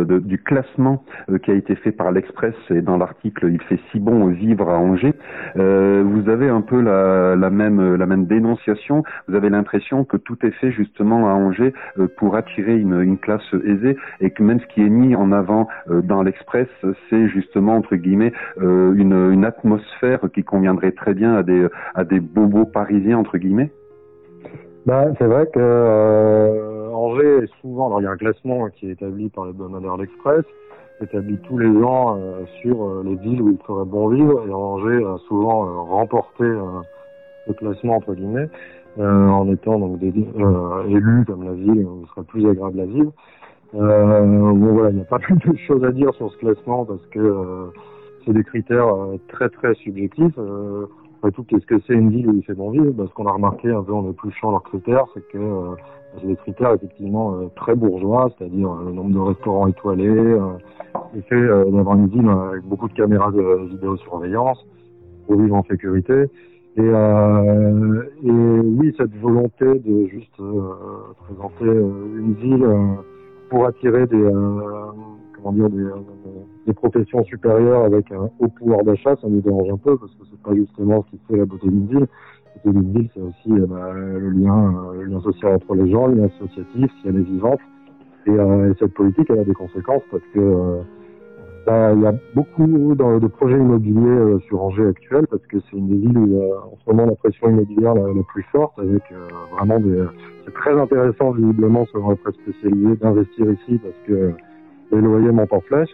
de- 0.07 0.19
du 0.19 0.37
classement 0.39 1.03
euh, 1.29 1.37
qui 1.37 1.51
a 1.51 1.53
été 1.55 1.75
fait 1.75 1.91
par 1.91 2.11
l'Express 2.11 2.55
et 2.69 2.81
dans 2.81 2.97
l'article 2.97 3.49
il 3.51 3.61
fait 3.63 3.79
si 3.91 3.99
bon 3.99 4.27
vivre 4.27 4.69
à 4.69 4.77
Angers, 4.77 5.13
euh, 5.57 6.03
vous 6.05 6.29
avez 6.29 6.49
un 6.49 6.61
peu 6.61 6.81
la, 6.81 7.35
la 7.35 7.49
même 7.49 7.95
la 7.95 8.05
même 8.05 8.25
dénonciation. 8.25 9.03
Vous 9.27 9.35
avez 9.35 9.49
l'impression 9.49 10.03
que 10.03 10.17
tout 10.17 10.37
est 10.45 10.51
fait 10.51 10.71
justement 10.71 11.29
à 11.29 11.33
Angers 11.33 11.73
euh, 11.99 12.07
pour 12.17 12.35
attirer 12.35 12.77
une, 12.79 13.01
une 13.01 13.17
classe 13.17 13.41
aisée 13.65 13.97
et 14.21 14.31
que 14.31 14.43
même 14.47 14.59
ce 14.61 14.65
qui 14.67 14.81
est 14.81 14.89
mis 14.89 15.15
en 15.15 15.31
avant 15.31 15.67
euh, 15.89 16.01
dans 16.01 16.23
l'Express, 16.23 16.67
c'est 17.09 17.27
justement 17.27 17.75
entre 17.75 17.95
guillemets 17.95 18.33
euh, 18.59 18.93
une, 18.95 19.45
atmosphère 19.45 20.19
qui 20.33 20.43
conviendrait 20.43 20.91
très 20.91 21.13
bien 21.13 21.35
à 21.35 21.43
des 21.43 21.67
à 21.93 22.03
des 22.03 22.19
bobos 22.19 22.65
parisiens 22.65 23.17
entre 23.17 23.37
guillemets. 23.37 23.71
Bah, 24.85 25.05
c'est 25.17 25.25
vrai 25.25 25.45
que 25.47 25.59
euh, 25.59 26.89
Angers 26.91 27.43
est 27.43 27.61
souvent, 27.61 27.87
alors 27.87 28.01
il 28.01 28.05
y 28.05 28.07
a 28.07 28.11
un 28.11 28.17
classement 28.17 28.67
qui 28.69 28.89
est 28.89 28.93
établi 28.93 29.29
par 29.29 29.45
l'hebdomadaire 29.45 29.97
L'Express, 29.97 30.43
établi 31.01 31.37
tous 31.47 31.57
les 31.57 31.69
ans 31.83 32.17
sur 32.61 33.03
les 33.03 33.15
villes 33.15 33.41
où 33.41 33.51
il 33.51 33.57
ferait 33.65 33.85
bon 33.85 34.07
vivre, 34.09 34.45
et 34.47 34.51
Angers 34.51 35.05
a 35.05 35.17
souvent 35.27 35.83
remporté 35.85 36.45
le 36.45 37.53
classement 37.53 37.97
entre 37.97 38.15
guillemets, 38.15 38.49
en 38.97 39.47
étant 39.49 39.77
donc 39.79 39.99
comme 41.27 41.43
la 41.43 41.53
ville 41.53 41.85
où 41.85 42.01
il 42.03 42.07
serait 42.09 42.25
plus 42.27 42.49
agréable 42.49 42.79
à 42.79 42.85
vivre. 42.85 43.11
Euh, 43.75 44.25
bon 44.53 44.73
voilà, 44.73 44.89
il 44.91 44.95
n'y 44.95 45.01
a 45.01 45.05
pas 45.05 45.19
plus 45.19 45.35
de 45.35 45.57
choses 45.67 45.83
à 45.83 45.91
dire 45.91 46.13
sur 46.15 46.31
ce 46.31 46.37
classement 46.37 46.85
parce 46.85 47.05
que 47.07 47.19
euh, 47.19 47.67
c'est 48.25 48.33
des 48.33 48.43
critères 48.43 48.87
euh, 48.87 49.17
très 49.27 49.49
très 49.49 49.73
subjectifs. 49.75 50.37
Euh, 50.37 50.85
après 51.17 51.31
tout, 51.31 51.43
qu'est-ce 51.43 51.65
que 51.65 51.79
c'est 51.87 51.93
une 51.93 52.11
ville 52.11 52.29
où 52.29 52.33
il 52.35 52.43
fait 52.43 52.53
bon 52.53 52.69
vivre? 52.69 52.91
Bah, 52.91 53.05
Ce 53.07 53.13
qu'on 53.13 53.25
a 53.25 53.31
remarqué 53.31 53.71
un 53.71 53.81
peu 53.81 53.93
en 53.93 54.07
épluchant 54.09 54.51
leurs 54.51 54.63
critères, 54.63 55.05
c'est 55.13 55.27
que 55.29 55.37
euh, 55.39 55.75
c'est 56.19 56.27
des 56.27 56.35
critères 56.35 56.73
effectivement 56.73 57.33
euh, 57.33 57.47
très 57.55 57.75
bourgeois, 57.75 58.29
c'est-à-dire 58.37 58.71
euh, 58.71 58.85
le 58.85 58.91
nombre 58.91 59.13
de 59.13 59.19
restaurants 59.19 59.67
étoilés, 59.67 60.05
le 60.13 61.21
fait 61.27 61.41
d'avoir 61.71 61.95
une 61.95 62.07
ville 62.07 62.29
avec 62.29 62.63
beaucoup 62.65 62.87
de 62.87 62.93
caméras 62.93 63.31
de 63.31 63.67
vidéosurveillance 63.69 64.63
pour 65.25 65.39
vivre 65.39 65.55
en 65.55 65.63
sécurité. 65.63 66.25
Et, 66.75 66.81
euh, 66.81 68.03
et 68.23 68.31
oui, 68.31 68.93
cette 68.97 69.15
volonté 69.17 69.65
de 69.65 70.05
juste 70.07 70.39
présenter 71.25 71.65
une 71.65 72.33
ville 72.33 72.67
pour 73.49 73.65
attirer 73.65 74.05
des 74.07 74.21
euh, 74.21 74.91
comment 75.35 75.51
dire 75.53 75.69
des, 75.69 75.83
euh, 75.83 75.93
des 76.65 76.73
professions 76.73 77.23
supérieures 77.23 77.83
avec 77.85 78.11
un 78.11 78.29
haut 78.39 78.47
pouvoir 78.49 78.83
d'achat, 78.83 79.15
ça 79.21 79.27
nous 79.27 79.41
dérange 79.41 79.69
un 79.69 79.77
peu 79.77 79.97
parce 79.97 80.13
que 80.15 80.23
c'est 80.29 80.41
pas 80.41 80.53
justement 80.53 81.03
ce 81.03 81.15
qui 81.15 81.21
fait 81.27 81.37
la 81.37 81.45
beauté 81.45 81.67
d'une 81.67 81.87
ville. 81.87 82.07
La 82.55 82.61
beauté 82.71 82.79
d'une 82.79 82.91
ville, 82.93 83.09
c'est 83.13 83.21
aussi 83.21 83.51
euh, 83.51 83.65
bah, 83.65 83.93
le 83.93 84.29
lien, 84.29 84.73
euh, 84.91 85.03
le 85.03 85.05
lien 85.05 85.21
social 85.21 85.55
entre 85.55 85.75
les 85.75 85.89
gens, 85.89 86.07
le 86.07 86.15
lien 86.15 86.25
associatif, 86.25 86.91
si 87.01 87.07
elle 87.07 87.17
est 87.17 87.29
vivante. 87.29 87.59
Et, 88.25 88.31
euh, 88.31 88.71
et 88.71 88.75
cette 88.79 88.93
politique, 88.93 89.27
elle 89.29 89.39
a 89.39 89.43
des 89.45 89.53
conséquences 89.53 90.03
parce 90.11 90.23
que 90.33 90.81
bah, 91.67 91.91
il 91.93 92.01
y 92.01 92.05
a 92.05 92.13
beaucoup 92.33 92.65
de, 92.65 93.27
projets 93.27 93.57
immobiliers 93.57 93.99
euh, 93.99 94.39
sur 94.47 94.63
Angers 94.63 94.87
actuel 94.87 95.27
parce 95.27 95.45
que 95.47 95.57
c'est 95.59 95.75
une 95.75 95.89
des 95.89 95.97
villes 95.97 96.17
où 96.17 96.25
il 96.25 96.33
y 96.37 96.41
a 96.41 96.55
en 96.59 96.77
ce 96.79 96.89
moment 96.89 97.05
la 97.05 97.15
pression 97.15 97.49
immobilière 97.49 97.93
la, 97.93 98.23
plus 98.23 98.43
forte 98.53 98.79
avec 98.79 99.03
euh, 99.11 99.27
vraiment 99.51 99.77
c'est 100.45 100.53
très 100.53 100.79
intéressant 100.79 101.31
visiblement 101.31 101.85
selon 101.91 102.11
la 102.11 102.15
presse 102.15 102.35
spécialisée 102.35 102.95
d'investir 102.95 103.51
ici 103.51 103.81
parce 103.83 103.95
que 104.07 104.31
les 104.93 105.01
loyers 105.01 105.31
montent 105.31 105.51
en 105.51 105.59
flèche. 105.59 105.89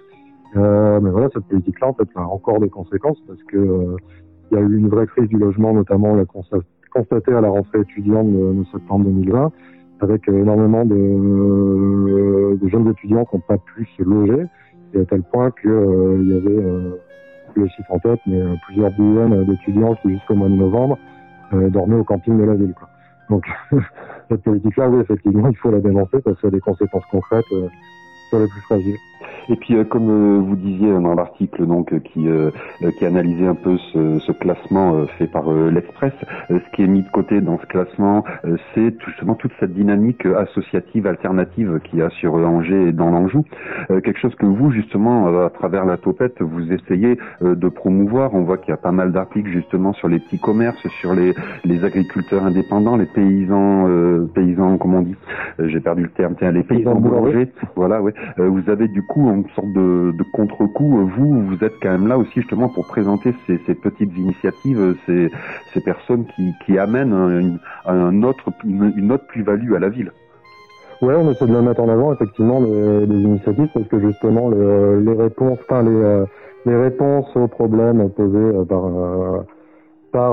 Euh, 0.55 0.99
mais 1.01 1.09
voilà, 1.09 1.29
cette 1.33 1.45
politique-là, 1.45 1.87
en 1.87 1.93
fait, 1.93 2.07
a 2.13 2.21
encore 2.21 2.59
des 2.59 2.69
conséquences 2.69 3.17
parce 3.25 3.41
que 3.41 3.95
il 4.51 4.55
y 4.55 4.61
a 4.61 4.61
eu 4.61 4.77
une 4.77 4.89
vraie 4.89 5.07
crise 5.07 5.27
du 5.27 5.37
logement, 5.37 5.73
notamment 5.73 6.13
l'a 6.13 6.25
consta- 6.25 6.61
constaté 6.93 7.33
à 7.33 7.41
la 7.41 7.49
rentrée 7.49 7.79
étudiante 7.79 8.31
de, 8.31 8.63
septembre 8.71 9.05
2020, 9.05 9.51
avec 10.01 10.27
énormément 10.27 10.85
de 10.85 12.59
jeunes 12.67 12.89
étudiants 12.89 13.25
qui 13.25 13.37
n'ont 13.37 13.41
pas 13.47 13.57
pu 13.57 13.87
se 13.97 14.03
loger, 14.03 14.45
et 14.93 15.01
à 15.01 15.05
tel 15.05 15.23
point 15.23 15.51
que 15.51 15.67
euh, 15.67 16.17
il 16.21 16.29
y 16.29 16.37
avait 16.37 16.63
euh, 16.63 16.91
plus 17.53 17.63
les 17.63 17.69
chiffres 17.69 17.91
en 17.91 17.99
tête, 17.99 18.19
mais 18.25 18.39
euh, 18.39 18.55
plusieurs 18.65 18.91
dizaines 18.91 19.45
d'étudiants 19.45 19.95
qui 19.95 20.11
jusqu'au 20.11 20.35
mois 20.35 20.49
de 20.49 20.55
novembre 20.55 20.97
euh, 21.53 21.69
dormaient 21.69 21.97
au 21.97 22.03
camping 22.03 22.37
de 22.37 22.43
la 22.43 22.55
ville. 22.55 22.73
Quoi. 22.73 22.89
Donc 23.29 23.45
cette 24.29 24.43
politique-là, 24.43 24.89
oui, 24.89 25.01
effectivement, 25.01 25.47
il 25.47 25.57
faut 25.57 25.71
la 25.71 25.79
dénoncer 25.79 26.19
parce 26.21 26.39
qu'elle 26.39 26.49
a 26.49 26.51
des 26.51 26.59
conséquences 26.59 27.05
concrètes 27.11 27.45
euh, 27.51 27.67
sur 28.29 28.39
les 28.39 28.47
plus 28.47 28.61
fragiles. 28.61 28.97
Et 29.49 29.55
puis, 29.55 29.75
euh, 29.75 29.83
comme 29.83 30.09
euh, 30.09 30.39
vous 30.39 30.55
disiez 30.55 30.91
dans 30.91 31.13
l'article 31.15 31.65
donc 31.65 31.91
euh, 31.93 31.99
qui 31.99 32.27
euh, 32.27 32.51
euh, 32.83 32.91
qui 32.91 33.05
analysait 33.05 33.47
un 33.47 33.55
peu 33.55 33.77
ce, 33.77 34.19
ce 34.19 34.31
classement 34.31 34.95
euh, 34.95 35.05
fait 35.17 35.27
par 35.27 35.51
euh, 35.51 35.69
l'Express, 35.71 36.13
euh, 36.51 36.59
ce 36.65 36.75
qui 36.75 36.83
est 36.83 36.87
mis 36.87 37.01
de 37.03 37.09
côté 37.09 37.41
dans 37.41 37.57
ce 37.59 37.65
classement, 37.65 38.23
euh, 38.45 38.55
c'est 38.73 38.91
tout- 38.97 39.09
justement 39.09 39.35
toute 39.35 39.51
cette 39.59 39.73
dynamique 39.73 40.25
euh, 40.25 40.37
associative 40.39 41.07
alternative 41.07 41.79
qu'il 41.83 41.99
y 41.99 42.01
a 42.01 42.09
sur 42.09 42.35
euh, 42.37 42.45
Angers 42.45 42.87
et 42.89 42.91
dans 42.93 43.09
l'Anjou. 43.11 43.43
Euh, 43.91 43.99
quelque 44.01 44.19
chose 44.19 44.35
que 44.35 44.45
vous, 44.45 44.71
justement, 44.71 45.27
euh, 45.27 45.45
à 45.45 45.49
travers 45.49 45.85
la 45.85 45.97
topette, 45.97 46.41
vous 46.41 46.71
essayez 46.71 47.17
euh, 47.41 47.55
de 47.55 47.69
promouvoir. 47.69 48.33
On 48.33 48.43
voit 48.43 48.57
qu'il 48.57 48.69
y 48.69 48.73
a 48.73 48.77
pas 48.77 48.91
mal 48.91 49.11
d'articles 49.11 49.49
justement 49.49 49.93
sur 49.93 50.07
les 50.07 50.19
petits 50.19 50.39
commerces, 50.39 50.87
sur 51.01 51.13
les, 51.13 51.33
les 51.65 51.83
agriculteurs 51.83 52.43
indépendants, 52.43 52.95
les 52.97 53.05
paysans, 53.05 53.87
euh, 53.87 54.25
paysans, 54.33 54.77
comment 54.77 54.99
on 54.99 55.01
dit 55.03 55.15
Euh, 55.59 55.67
J'ai 55.67 55.79
perdu 55.79 56.03
le 56.03 56.09
terme. 56.09 56.35
Tiens, 56.37 56.51
les 56.51 56.63
paysans 56.63 56.95
boulangers. 56.95 57.31
boulangers. 57.31 57.51
Voilà, 57.75 58.01
ouais. 58.01 58.13
Euh, 58.39 58.47
vous 58.49 58.69
avez 58.69 58.87
du 58.87 59.03
coup 59.03 59.27
une 59.35 59.49
sorte 59.55 59.71
de, 59.73 60.13
contre-coup. 60.31 61.07
Vous, 61.15 61.45
vous 61.47 61.63
êtes 61.63 61.75
quand 61.81 61.91
même 61.91 62.07
là 62.07 62.17
aussi 62.17 62.31
justement 62.35 62.69
pour 62.69 62.85
présenter 62.85 63.33
ces, 63.47 63.57
petites 63.75 64.15
initiatives, 64.17 64.95
ces, 65.05 65.81
personnes 65.81 66.25
qui, 66.65 66.77
amènent 66.77 67.13
un, 67.13 67.39
une- 67.39 67.59
un 67.85 68.23
autre, 68.23 68.51
plus-value 69.27 69.73
à 69.73 69.79
la 69.79 69.89
ville. 69.89 70.11
Ouais, 71.01 71.15
on 71.15 71.29
essaie 71.31 71.45
de 71.45 71.51
le 71.51 71.61
mettre 71.61 71.81
en 71.81 71.89
avant 71.89 72.13
effectivement 72.13 72.61
les, 72.61 73.05
initiatives 73.05 73.67
parce 73.73 73.87
que 73.87 73.99
justement 73.99 74.49
le- 74.49 75.01
les 75.01 75.13
réponses, 75.13 75.59
euh, 75.71 76.25
les 76.65 76.75
réponses 76.75 77.35
aux 77.35 77.47
problèmes 77.47 78.09
posés 78.11 78.37
euh, 78.37 78.63
par 78.63 78.85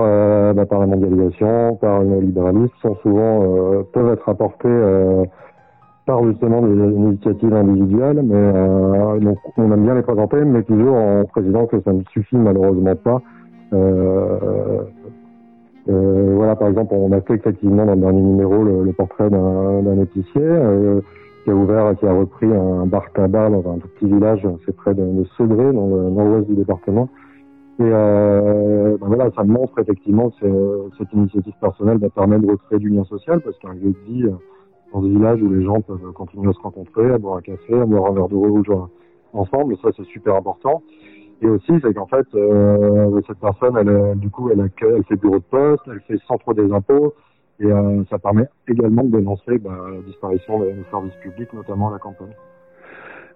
euh, 0.01 0.53
bah, 0.53 0.67
par 0.67 0.81
la 0.81 0.87
mondialisation, 0.87 1.77
par 1.77 2.03
le 2.03 2.21
libéralisme 2.21 2.95
souvent 3.03 3.83
peuvent 3.93 4.13
être 4.13 4.29
apportées 4.29 4.69
par 6.07 6.25
justement 6.25 6.63
des 6.63 6.75
initiatives 6.75 7.53
individuelles, 7.53 8.23
mais 8.25 8.35
euh, 8.35 9.19
donc 9.21 9.39
on 9.57 9.71
aime 9.71 9.85
bien 9.85 9.95
les 9.95 10.03
présenter, 10.03 10.45
mais 10.45 10.63
toujours 10.63 10.97
en 10.97 11.25
précisant 11.25 11.67
que 11.67 11.81
ça 11.83 11.93
ne 11.93 12.03
suffit 12.13 12.37
malheureusement 12.37 12.97
pas. 12.97 13.23
Euh, 13.73 14.83
euh, 15.89 16.35
voilà, 16.37 16.57
par 16.57 16.69
exemple, 16.69 16.95
on 16.95 17.13
a 17.13 17.21
fait 17.21 17.35
effectivement 17.35 17.87
dans 17.87 17.95
le 17.95 18.01
dernier 18.01 18.23
numéro 18.23 18.63
le, 18.65 18.93
portrait 18.93 19.31
d'un 19.31 20.01
épicier 20.01 20.43
euh, 20.43 21.01
qui 21.45 21.51
a 21.51 21.55
ouvert, 21.55 21.97
qui 21.99 22.07
a 22.07 22.13
repris 22.13 22.47
un 22.47 22.87
bar 22.87 23.11
tabac 23.13 23.51
dans 23.51 23.73
un 23.73 23.79
tout 23.79 23.89
petit 23.89 24.07
village, 24.07 24.47
c'est 24.67 24.77
près 24.77 24.95
de, 24.95 25.03
de 25.03 25.73
dans 25.73 25.87
le 25.87 26.11
nord-ouest 26.11 26.47
du 26.49 26.55
département. 26.55 27.09
Et 27.79 27.89
ben 27.91 28.99
voilà, 29.01 29.31
ça 29.35 29.43
montre 29.43 29.79
effectivement 29.79 30.31
que 30.39 30.91
cette 30.99 31.11
initiative 31.15 31.55
personnelle 31.63 31.97
va 31.97 32.11
permettre 32.11 32.43
de 32.43 32.51
recréer 32.51 32.79
du 32.79 32.91
lien 32.91 33.05
social 33.05 33.41
parce 33.41 33.59
qu'un 33.59 33.73
lieu 33.73 33.95
de 33.95 34.13
vie 34.13 34.27
dans 34.93 35.03
ce 35.03 35.07
village 35.07 35.43
où 35.43 35.51
les 35.51 35.65
gens 35.65 35.81
peuvent 35.81 36.13
continuer 36.13 36.49
à 36.49 36.53
se 36.53 36.61
rencontrer, 36.61 37.11
à 37.11 37.19
boire 37.19 37.37
un 37.37 37.43
café, 37.43 37.75
à 37.79 37.85
boire 37.85 38.11
un 38.11 38.15
verre 38.15 38.29
de 38.29 38.37
rouge 38.37 38.71
ensemble, 39.33 39.77
ça 39.83 39.91
c'est 39.97 40.07
super 40.07 40.35
important. 40.35 40.83
Et 41.43 41.49
aussi, 41.49 41.73
c'est 41.83 41.95
qu'en 41.95 42.07
fait, 42.07 42.27
euh, 42.35 43.21
cette 43.27 43.39
personne, 43.39 43.77
elle, 43.79 43.89
euh, 43.89 44.15
du 44.15 44.29
coup, 44.29 44.51
elle, 44.51 44.61
accueille, 44.61 44.97
elle 44.97 45.05
fait 45.05 45.17
bureau 45.17 45.39
de 45.39 45.45
poste, 45.45 45.83
elle 45.87 46.01
fait 46.01 46.19
centre 46.27 46.53
des 46.53 46.71
impôts, 46.71 47.15
et 47.61 47.67
euh, 47.67 48.05
ça 48.11 48.19
permet 48.19 48.47
également 48.69 49.05
de 49.05 49.17
dénoncer 49.17 49.59
bah, 49.59 49.71
la 49.91 50.03
disparition 50.03 50.61
des, 50.61 50.73
des 50.73 50.85
services 50.91 51.15
publics, 51.23 51.53
notamment 51.55 51.89
à 51.89 51.93
la 51.93 51.99
campagne. 51.99 52.35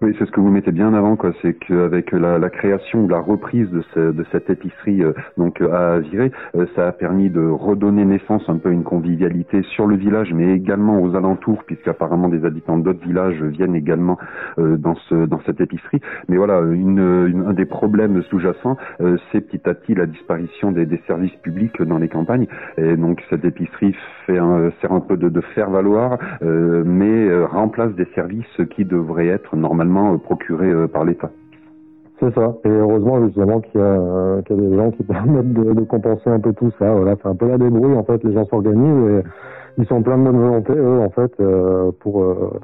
Oui, 0.01 0.13
c'est 0.19 0.25
ce 0.25 0.31
que 0.31 0.41
vous 0.41 0.49
mettez 0.51 0.71
bien 0.71 0.89
en 0.89 0.93
avant, 0.93 1.15
quoi. 1.15 1.31
C'est 1.41 1.53
qu'avec 1.53 2.11
la, 2.11 2.37
la 2.37 2.49
création 2.49 3.05
ou 3.05 3.07
la 3.07 3.19
reprise 3.19 3.69
de, 3.71 3.81
ce- 3.93 4.11
de 4.11 4.25
cette 4.31 4.49
épicerie 4.49 5.01
euh, 5.03 5.13
donc 5.37 5.61
euh, 5.61 5.71
à 5.95 5.99
Viré, 5.99 6.31
euh, 6.55 6.65
ça 6.75 6.87
a 6.87 6.91
permis 6.91 7.29
de 7.29 7.39
redonner 7.47 8.03
naissance 8.03 8.43
un 8.49 8.57
peu 8.57 8.69
à 8.69 8.71
une 8.73 8.83
convivialité 8.83 9.61
sur 9.63 9.87
le 9.87 9.95
village, 9.95 10.33
mais 10.33 10.51
également 10.53 11.01
aux 11.01 11.15
alentours, 11.15 11.63
puisqu'apparemment 11.65 12.27
des 12.27 12.43
habitants 12.45 12.77
d'autres 12.77 13.03
villages 13.05 13.41
viennent 13.41 13.75
également 13.75 14.17
euh, 14.59 14.75
dans 14.77 14.95
ce 14.95 15.25
dans 15.25 15.39
cette 15.45 15.61
épicerie. 15.61 16.01
Mais 16.27 16.35
voilà, 16.37 16.59
une, 16.59 16.99
une- 17.27 17.45
un 17.47 17.53
des 17.53 17.65
problèmes 17.65 18.21
sous-jacents, 18.23 18.75
euh, 19.01 19.17
c'est 19.31 19.41
petit 19.41 19.61
à 19.69 19.73
petit 19.73 19.95
la 19.95 20.05
disparition 20.07 20.71
des, 20.73 20.85
des 20.85 21.01
services 21.07 21.35
publics 21.41 21.81
dans 21.81 21.97
les 21.99 22.09
campagnes. 22.09 22.47
Et 22.77 22.97
donc 22.97 23.23
cette 23.29 23.45
épicerie 23.45 23.95
fait 24.25 24.37
un, 24.39 24.71
sert 24.81 24.91
un 24.91 24.99
peu 24.99 25.15
de, 25.15 25.29
de 25.29 25.41
faire 25.41 25.69
valoir, 25.69 26.17
euh, 26.43 26.83
mais 26.85 27.33
remplace 27.45 27.93
des 27.95 28.07
services 28.13 28.61
qui 28.71 28.83
devraient 28.83 29.27
être 29.27 29.55
euh, 29.85 30.17
procurés 30.17 30.71
euh, 30.71 30.87
par 30.87 31.05
l'État. 31.05 31.29
C'est 32.19 32.33
ça. 32.33 32.55
Et 32.63 32.69
heureusement 32.69 33.25
justement 33.25 33.59
qu'il 33.59 33.79
y, 33.79 33.83
a, 33.83 33.87
euh, 33.87 34.41
des 34.49 34.75
gens 34.75 34.91
qui 34.91 35.03
permettent 35.03 35.53
de, 35.53 35.81
compenser 35.83 36.29
un 36.29 36.39
peu 36.39 36.53
tout 36.53 36.71
ça. 36.79 36.93
Voilà, 36.93 37.15
c'est 37.21 37.27
un 37.27 37.35
peu 37.35 37.47
la 37.47 37.57
débrouille 37.57 37.95
en 37.95 38.03
fait. 38.03 38.23
Les 38.23 38.33
gens 38.33 38.45
s'organisent 38.45 39.09
et 39.09 39.23
ils 39.77 39.85
sont 39.87 40.01
pleins 40.01 40.17
de 40.17 40.23
bonne 40.23 40.39
volonté 40.39 40.73
eux 40.73 40.99
en 40.99 41.09
fait 41.09 41.31
euh, 41.39 41.91
pour 41.99 42.23
euh, 42.23 42.59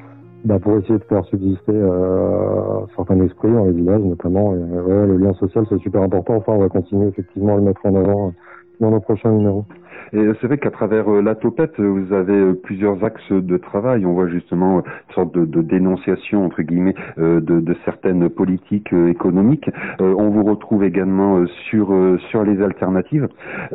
bah, 0.45 0.57
pour 0.59 0.77
essayer 0.77 0.97
de 0.97 1.03
faire 1.03 1.23
subsister 1.25 1.73
euh, 1.73 2.79
certains 2.95 3.19
esprits 3.21 3.51
dans 3.51 3.65
les 3.65 3.73
villages 3.73 4.01
notamment. 4.01 4.53
Le 4.53 5.17
lien 5.17 5.33
social 5.33 5.65
c'est 5.69 5.79
super 5.79 6.01
important. 6.01 6.35
Enfin, 6.35 6.53
on 6.53 6.59
va 6.59 6.69
continuer 6.69 7.07
effectivement 7.09 7.53
à 7.53 7.57
le 7.57 7.63
mettre 7.63 7.85
en 7.85 7.95
avant 7.95 8.33
dans 8.81 8.91
nos 8.91 8.99
prochains 8.99 9.31
numéros. 9.31 9.65
Et 10.13 10.19
c'est 10.41 10.47
vrai 10.47 10.57
qu'à 10.57 10.71
travers 10.71 11.09
euh, 11.09 11.21
la 11.21 11.35
topette, 11.35 11.79
vous 11.79 12.11
avez 12.13 12.33
euh, 12.37 12.53
plusieurs 12.53 13.03
axes 13.03 13.31
de 13.31 13.57
travail. 13.57 14.05
On 14.05 14.13
voit 14.13 14.27
justement 14.27 14.79
euh, 14.79 14.81
une 14.81 15.13
sorte 15.15 15.33
de, 15.37 15.61
dénonciation 15.61 16.45
entre 16.45 16.63
guillemets 16.63 16.95
euh, 17.17 17.39
de, 17.39 17.73
certaines 17.85 18.27
politiques 18.29 18.91
euh, 18.93 19.07
économiques. 19.07 19.69
Euh, 20.01 20.13
on 20.17 20.29
vous 20.29 20.43
retrouve 20.43 20.83
également 20.83 21.37
euh, 21.37 21.45
sur 21.69 21.93
euh, 21.93 22.17
sur 22.29 22.43
les 22.43 22.61
alternatives, 22.61 23.27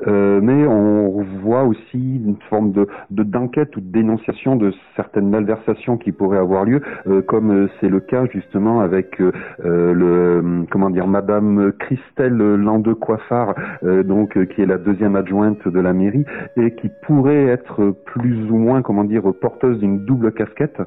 Euh, 0.06 0.40
mais 0.42 0.66
on 0.66 1.22
voit 1.42 1.64
aussi 1.64 2.16
une 2.24 2.36
forme 2.50 2.72
de 2.72 2.86
de- 3.10 3.22
d'enquête 3.22 3.74
ou 3.76 3.80
de 3.80 3.90
dénonciation 3.90 4.56
de 4.56 4.72
certaines 4.96 5.30
malversations 5.30 5.96
qui 5.96 6.12
pourraient 6.12 6.38
avoir 6.38 6.64
lieu, 6.64 6.80
euh, 7.06 7.22
comme 7.22 7.50
euh, 7.50 7.68
c'est 7.80 7.88
le 7.88 8.00
cas 8.00 8.24
justement 8.26 8.80
avec 8.80 9.20
euh, 9.20 9.32
euh, 9.64 9.92
le 9.94 10.64
comment 10.70 10.90
dire 10.90 11.06
Madame 11.06 11.72
Christelle 11.78 12.36
Landeux-Coiffard, 12.36 13.54
euh, 13.84 14.02
donc 14.02 14.36
euh, 14.36 14.44
qui 14.44 14.60
est 14.62 14.66
la 14.66 14.78
deuxième 14.78 14.95
adjointe 15.04 15.66
de 15.66 15.80
la 15.80 15.92
mairie 15.92 16.24
et 16.56 16.74
qui 16.74 16.90
pourrait 17.06 17.46
être 17.46 17.94
plus 18.06 18.50
ou 18.50 18.56
moins, 18.56 18.82
comment 18.82 19.04
dire, 19.04 19.22
porteuse 19.40 19.78
d'une 19.78 20.04
double 20.04 20.32
casquette. 20.32 20.80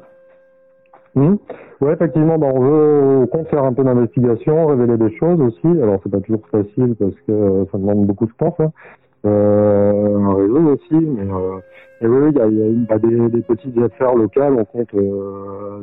Mhm. 1.16 1.38
Ouais, 1.82 1.94
effectivement, 1.94 2.38
bah, 2.38 2.48
on 2.54 2.60
veut, 2.60 3.26
compte 3.28 3.48
faire 3.48 3.64
un 3.64 3.74
peu 3.74 3.84
d'investigation, 3.84 4.68
révéler 4.68 4.98
des 4.98 5.16
choses 5.18 5.40
aussi. 5.42 5.68
Alors, 5.82 6.00
c'est 6.04 6.12
pas 6.12 6.20
toujours 6.20 6.46
facile 6.52 6.96
parce 7.00 7.16
que 7.28 7.32
euh, 7.32 7.66
ça 7.72 7.78
demande 7.78 8.06
beaucoup 8.06 8.26
de 8.26 8.34
temps, 8.38 8.54
ça. 8.58 8.72
Euh, 9.26 10.18
un 10.18 10.34
réseau 10.34 10.74
aussi, 10.74 10.94
mais 10.94 11.30
euh, 11.30 11.60
oui, 12.02 12.08
oui, 12.08 12.30
il 12.32 12.38
y 12.38 12.42
a, 12.42 12.86
bah, 12.88 13.00
des, 13.00 13.42
petites 13.42 13.78
affaires 13.80 14.16
locales. 14.16 14.54
On 14.54 14.66
compte 14.66 14.94
euh, 14.94 15.82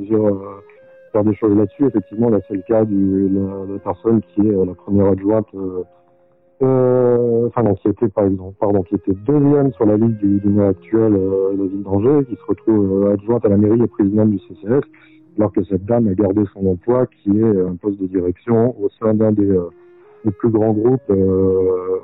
faire 1.12 1.24
des 1.24 1.34
choses 1.34 1.56
là-dessus. 1.56 1.86
Effectivement, 1.86 2.30
là, 2.30 2.38
c'est 2.48 2.54
le 2.54 2.62
cas 2.62 2.84
du 2.84 3.28
la, 3.28 3.78
personne 3.84 4.22
qui 4.22 4.48
est 4.48 4.52
la 4.52 4.74
première 4.74 5.08
adjointe. 5.08 5.48
Euh, 6.62 7.48
enfin 7.48 7.62
non, 7.62 7.74
qui 7.74 7.88
était 7.88 8.08
par 8.08 8.24
exemple, 8.24 8.56
pardon, 8.58 8.82
qui 8.82 8.94
était 8.94 9.12
deuxième 9.12 9.72
sur 9.74 9.84
la 9.84 9.96
liste 9.96 10.16
du, 10.18 10.40
du 10.40 10.60
actuel 10.62 11.14
euh, 11.14 11.52
de 11.52 11.62
la 11.62 11.68
ville 11.68 11.82
d'Angers, 11.82 12.24
qui 12.28 12.36
se 12.36 12.44
retrouve 12.46 13.04
euh, 13.04 13.12
adjointe 13.12 13.44
à 13.44 13.48
la 13.50 13.58
mairie 13.58 13.82
et 13.82 13.86
présidente 13.86 14.30
du 14.30 14.38
CCS 14.38 14.82
alors 15.38 15.52
que 15.52 15.62
cette 15.64 15.84
dame 15.84 16.08
a 16.08 16.14
gardé 16.14 16.44
son 16.52 16.66
emploi, 16.66 17.06
qui 17.06 17.30
est 17.38 17.60
un 17.60 17.76
poste 17.76 18.00
de 18.00 18.06
direction 18.06 18.74
au 18.82 18.88
sein 19.00 19.14
d'un 19.14 19.32
des, 19.32 19.58
des 20.24 20.30
plus 20.30 20.50
grands 20.50 20.72
groupes, 20.72 21.10
euh, 21.10 21.98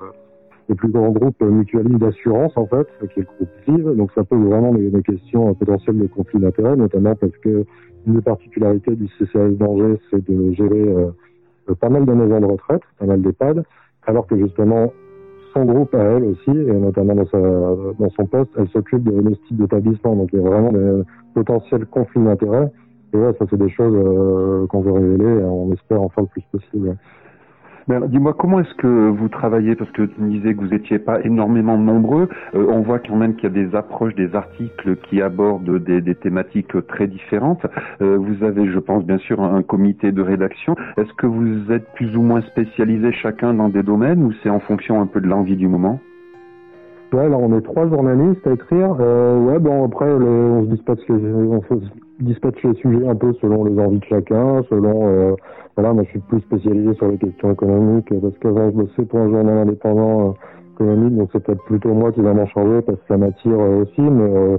des 0.69 0.75
plus 0.75 0.91
grands 0.91 1.11
groupes 1.11 1.41
mutualistes 1.41 1.99
d'assurance 1.99 2.53
en 2.57 2.67
fait, 2.67 2.87
qui 3.15 3.21
est 3.21 3.23
le 3.23 3.29
groupe 3.37 3.49
Vive. 3.67 3.97
Donc 3.97 4.11
ça 4.15 4.25
pose 4.25 4.45
vraiment 4.45 4.73
des, 4.75 4.91
des 4.91 5.03
questions 5.03 5.55
potentielles 5.55 5.99
de 5.99 6.07
conflit 6.07 6.41
d'intérêts, 6.41 6.77
notamment 6.77 7.15
parce 7.15 7.37
que 7.39 7.65
une 8.07 8.15
des 8.15 8.21
particularités 8.23 8.97
du 8.97 9.09
CCS 9.19 9.57
d'Angers, 9.57 9.99
c'est 10.11 10.29
de 10.29 10.53
gérer 10.53 10.89
euh, 10.89 11.75
pas 11.81 11.89
mal 11.89 12.05
de 12.05 12.13
maisons 12.13 12.41
de 12.41 12.47
retraite, 12.47 12.83
pas 12.99 13.07
mal 13.07 13.23
d'EHPAD, 13.23 13.65
alors 14.07 14.27
que 14.27 14.37
justement 14.37 14.93
son 15.55 15.65
groupe 15.65 15.95
à 15.95 16.03
elle 16.03 16.25
aussi, 16.25 16.51
et 16.51 16.73
notamment 16.73 17.15
dans, 17.15 17.27
sa, 17.27 17.39
dans 17.39 18.11
son 18.17 18.27
poste, 18.27 18.51
elle 18.57 18.69
s'occupe 18.69 19.05
de, 19.05 19.35
type 19.47 19.57
d'établissement. 19.59 20.17
Donc 20.17 20.31
il 20.33 20.41
y 20.41 20.43
a 20.43 20.49
vraiment 20.49 20.73
des 20.73 21.03
potentiels 21.35 21.87
conflits 21.87 22.23
d'intérêts. 22.23 22.73
Et 23.13 23.19
ouais, 23.19 23.33
ça 23.39 23.45
c'est 23.51 23.59
des 23.59 23.69
choses 23.69 23.95
euh, 23.95 24.67
qu'on 24.69 24.81
veut 24.81 24.93
révéler 24.93 25.41
et 25.41 25.45
on 25.45 25.71
espère 25.73 26.01
en 26.01 26.09
faire 26.09 26.25
le 26.25 26.29
plus 26.29 26.43
possible. 26.51 26.97
Mais 27.89 27.97
alors, 27.97 28.09
dis-moi, 28.09 28.35
comment 28.39 28.61
est-ce 28.61 28.75
que 28.75 29.09
vous 29.09 29.29
travaillez? 29.29 29.75
Parce 29.75 29.91
que 29.91 30.03
tu 30.03 30.21
me 30.21 30.31
disais 30.31 30.55
que 30.55 30.61
vous 30.61 30.69
n'étiez 30.69 30.99
pas 30.99 31.21
énormément 31.25 31.77
nombreux. 31.77 32.29
Euh, 32.55 32.67
on 32.69 32.83
voit 32.83 32.99
quand 32.99 33.17
même 33.17 33.35
qu'il 33.35 33.45
y 33.45 33.59
a 33.59 33.65
des 33.65 33.75
approches, 33.75 34.15
des 34.15 34.35
articles 34.35 34.97
qui 34.97 35.21
abordent 35.21 35.79
des, 35.79 36.15
thématiques 36.15 36.87
très 36.87 37.07
différentes. 37.07 37.67
Euh, 38.01 38.17
vous 38.19 38.45
avez, 38.45 38.71
je 38.71 38.79
pense, 38.79 39.05
bien 39.05 39.19
sûr, 39.19 39.41
un 39.41 39.63
comité 39.63 40.13
de 40.13 40.23
rédaction. 40.23 40.77
Est-ce 40.97 41.13
que 41.15 41.27
vous 41.27 41.73
êtes 41.73 41.87
plus 41.95 42.17
ou 42.17 42.23
moins 42.23 42.43
spécialisés 42.43 43.13
chacun 43.13 43.55
dans 43.55 43.69
des 43.69 43.83
domaines 43.83 44.23
ou 44.23 44.33
c'est 44.43 44.51
en 44.51 44.61
fonction 44.61 45.01
un 45.01 45.07
peu 45.07 45.21
de 45.21 45.27
l'envie 45.27 45.57
du 45.57 45.69
moment? 45.69 45.99
Ouais, 47.13 47.29
là 47.29 47.37
on 47.37 47.55
est 47.59 47.61
trois 47.61 47.87
journalistes 47.89 48.47
à 48.47 48.53
écrire. 48.53 48.97
Euh, 49.01 49.39
ouais, 49.39 49.59
bon 49.59 49.85
après 49.85 50.11
on 50.11 50.65
se 50.65 50.71
dispatche 50.71 51.01
dispatche 52.23 52.63
les 52.65 52.75
sujets 52.75 53.07
un 53.07 53.15
peu 53.15 53.33
selon 53.41 53.65
les 53.65 53.79
envies 53.81 53.99
de 53.99 54.05
chacun, 54.05 54.63
selon 54.71 55.09
euh, 55.09 55.35
voilà, 55.77 55.93
moi 55.93 56.03
je 56.05 56.11
suis 56.11 56.21
plus 56.21 56.41
spécialisé 56.41 56.95
sur 56.95 57.09
les 57.09 57.19
questions 57.19 57.53
économiques 57.53 58.11
euh, 58.13 58.21
parce 58.21 58.39
qu'avant 58.39 58.71
je 58.71 58.77
bossais 58.77 59.05
pour 59.05 59.19
un 59.21 59.31
journal 59.31 59.59
indépendant 59.59 60.29
euh, 60.29 60.33
économique, 60.75 61.17
donc 61.17 61.29
c'est 61.33 61.43
peut-être 61.45 61.65
plutôt 61.65 61.93
moi 61.95 62.13
qui 62.13 62.21
va 62.21 62.33
m'en 62.35 62.47
charger 62.47 62.83
parce 62.83 62.99
que 62.99 63.05
ça 63.09 63.17
m'attire 63.17 63.59
euh, 63.61 63.83
aussi, 63.83 64.01
mais 64.01 64.31
euh, 64.37 64.59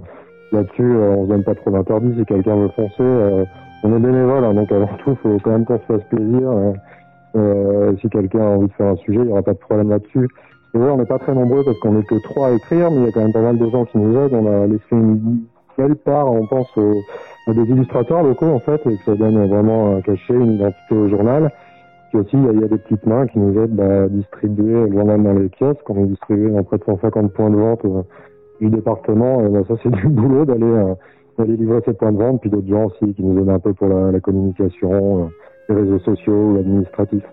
là-dessus 0.51 0.95
on 0.95 1.23
se 1.25 1.29
donne 1.29 1.43
pas 1.43 1.55
trop 1.55 1.71
d'interdits. 1.71 2.13
Si 2.17 2.25
quelqu'un 2.25 2.55
veut 2.55 2.69
foncer, 2.69 2.93
euh, 3.01 3.43
on 3.83 3.95
est 3.95 3.99
bénévole, 3.99 4.43
hein, 4.45 4.53
donc 4.53 4.71
avant 4.71 4.89
tout 5.03 5.15
faut 5.23 5.37
quand 5.43 5.51
même 5.51 5.65
qu'on 5.65 5.77
se 5.79 5.83
fasse 5.85 6.03
plaisir. 6.09 6.73
euh, 7.35 7.93
si 7.99 8.09
quelqu'un 8.09 8.41
a 8.41 8.45
envie 8.57 8.67
de 8.67 8.73
faire 8.73 8.87
un 8.87 8.95
sujet, 8.97 9.19
il 9.19 9.25
n'y 9.25 9.31
aura 9.31 9.41
pas 9.41 9.53
de 9.53 9.57
problème 9.57 9.89
là-dessus. 9.89 10.27
Et 10.75 10.77
ouais, 10.77 10.89
on 10.89 10.97
n'est 10.97 11.05
pas 11.05 11.19
très 11.19 11.33
nombreux 11.33 11.63
parce 11.63 11.79
qu'on 11.79 11.93
n'est 11.93 12.03
que 12.03 12.15
trois 12.23 12.47
à 12.47 12.51
écrire, 12.51 12.89
mais 12.91 12.97
il 12.97 13.03
y 13.05 13.07
a 13.07 13.11
quand 13.11 13.21
même 13.21 13.33
pas 13.33 13.41
mal 13.41 13.57
de 13.57 13.69
gens 13.69 13.85
qui 13.85 13.97
nous 13.97 14.15
aident. 14.17 14.33
On 14.33 14.45
a 14.47 14.67
laissé 14.67 14.83
une 14.91 15.39
belle 15.77 15.95
part, 15.95 16.31
on 16.31 16.45
pense, 16.47 16.75
aux- 16.77 17.01
des 17.47 17.63
illustrateurs 17.63 18.23
locaux 18.23 18.47
en 18.47 18.59
fait, 18.59 18.81
et 18.87 18.97
que 18.97 19.03
ça 19.03 19.15
donne 19.15 19.47
vraiment 19.47 19.97
un 19.97 20.01
cachet, 20.01 20.33
une 20.33 20.53
identité 20.53 20.95
au 20.95 21.09
journal. 21.09 21.51
Puis 22.09 22.19
aussi, 22.19 22.37
il 22.37 22.61
y 22.61 22.63
a, 22.63 22.67
des 22.67 22.77
petites 22.77 23.05
mains 23.07 23.25
qui 23.25 23.39
nous 23.39 23.59
aident 23.59 23.75
bah, 23.75 24.03
à 24.03 24.07
distribuer 24.07 24.87
le 24.87 24.91
journal 24.91 25.23
dans 25.23 25.33
les 25.33 25.49
kiosques. 25.49 25.89
On 25.89 26.03
est 26.03 26.07
distribué 26.07 26.51
dans 26.51 26.63
près 26.63 26.77
de 26.77 26.83
150 26.83 27.33
points 27.33 27.49
de 27.49 27.55
vente 27.55 27.83
euh, 27.85 28.03
du 28.61 28.69
département. 28.69 29.43
Et, 29.43 29.49
bah, 29.49 29.61
ça, 29.67 29.73
c'est 29.81 29.89
du 29.91 30.07
boulot 30.09 30.45
d'aller 30.45 30.63
euh, 30.63 30.93
d'aller 31.39 31.57
livrer 31.57 31.81
ces 31.85 31.93
points 31.93 32.11
de 32.11 32.19
vente. 32.19 32.39
Puis 32.41 32.51
d'autres 32.51 32.67
gens 32.67 32.85
aussi 32.85 33.15
qui 33.15 33.23
nous 33.23 33.41
aident 33.41 33.49
un 33.49 33.59
peu 33.59 33.73
pour 33.73 33.87
la, 33.87 34.11
la 34.11 34.19
communication, 34.19 35.23
euh, 35.23 35.27
les 35.69 35.75
réseaux 35.75 35.99
sociaux, 35.99 36.53
l'administratif. 36.55 37.23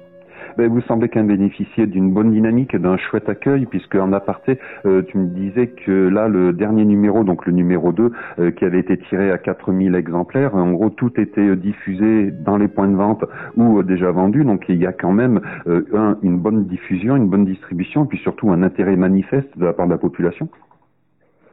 Ben, 0.57 0.71
vous 0.71 0.81
semblez 0.83 1.09
quand 1.09 1.21
même 1.21 1.29
bénéficier 1.29 1.87
d'une 1.87 2.13
bonne 2.13 2.33
dynamique 2.33 2.77
d'un 2.77 2.97
chouette 2.97 3.29
accueil, 3.29 3.67
puisque 3.67 3.95
en 3.95 4.13
aparté, 4.13 4.59
euh, 4.87 5.03
tu 5.03 5.19
me 5.19 5.27
disais 5.27 5.69
que 5.69 6.09
là, 6.09 6.29
le 6.29 6.53
dernier 6.53 6.85
numéro, 6.85 7.25
donc 7.25 7.47
le 7.47 7.53
numéro 7.53 7.93
2, 7.93 8.13
euh, 8.39 8.51
qui 8.51 8.65
avait 8.65 8.81
été 8.81 8.99
tiré 8.99 9.31
à 9.31 9.39
4000 9.39 9.95
exemplaires, 9.95 10.55
en 10.55 10.73
gros, 10.73 10.91
tout 10.91 11.13
était 11.21 11.41
euh, 11.41 11.57
diffusé 11.57 12.31
dans 12.31 12.57
les 12.57 12.69
points 12.69 12.89
de 12.89 12.97
vente 12.97 13.25
ou 13.57 13.79
euh, 13.79 13.83
déjà 13.83 14.11
vendu, 14.11 14.45
donc 14.45 14.65
il 14.69 14.77
y 14.77 14.87
a 14.87 14.93
quand 14.93 15.13
même 15.13 15.41
euh, 15.67 15.85
un, 15.95 16.17
une 16.23 16.39
bonne 16.39 16.65
diffusion, 16.65 17.17
une 17.17 17.29
bonne 17.29 17.45
distribution, 17.45 18.07
puis 18.07 18.19
surtout 18.19 18.51
un 18.51 18.63
intérêt 18.63 18.97
manifeste 18.97 19.57
de 19.57 19.65
la 19.65 19.73
part 19.73 19.87
de 19.87 19.93
la 19.93 19.99
population. 19.99 20.49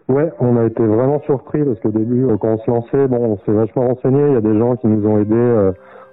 Ouais, 0.09 0.31
on 0.39 0.55
a 0.55 0.65
été 0.65 0.85
vraiment 0.85 1.19
surpris 1.21 1.63
parce 1.65 1.79
qu'au 1.81 1.91
début, 1.91 2.25
quand 2.39 2.53
on 2.53 2.57
se 2.59 2.71
lançait, 2.71 3.07
bon, 3.09 3.17
on 3.17 3.37
s'est 3.39 3.51
vachement 3.51 3.87
renseigné. 3.89 4.21
Il 4.25 4.33
y 4.33 4.37
a 4.37 4.41
des 4.41 4.57
gens 4.57 4.77
qui 4.77 4.87
nous 4.87 5.05
ont 5.05 5.19
aidés. 5.19 5.71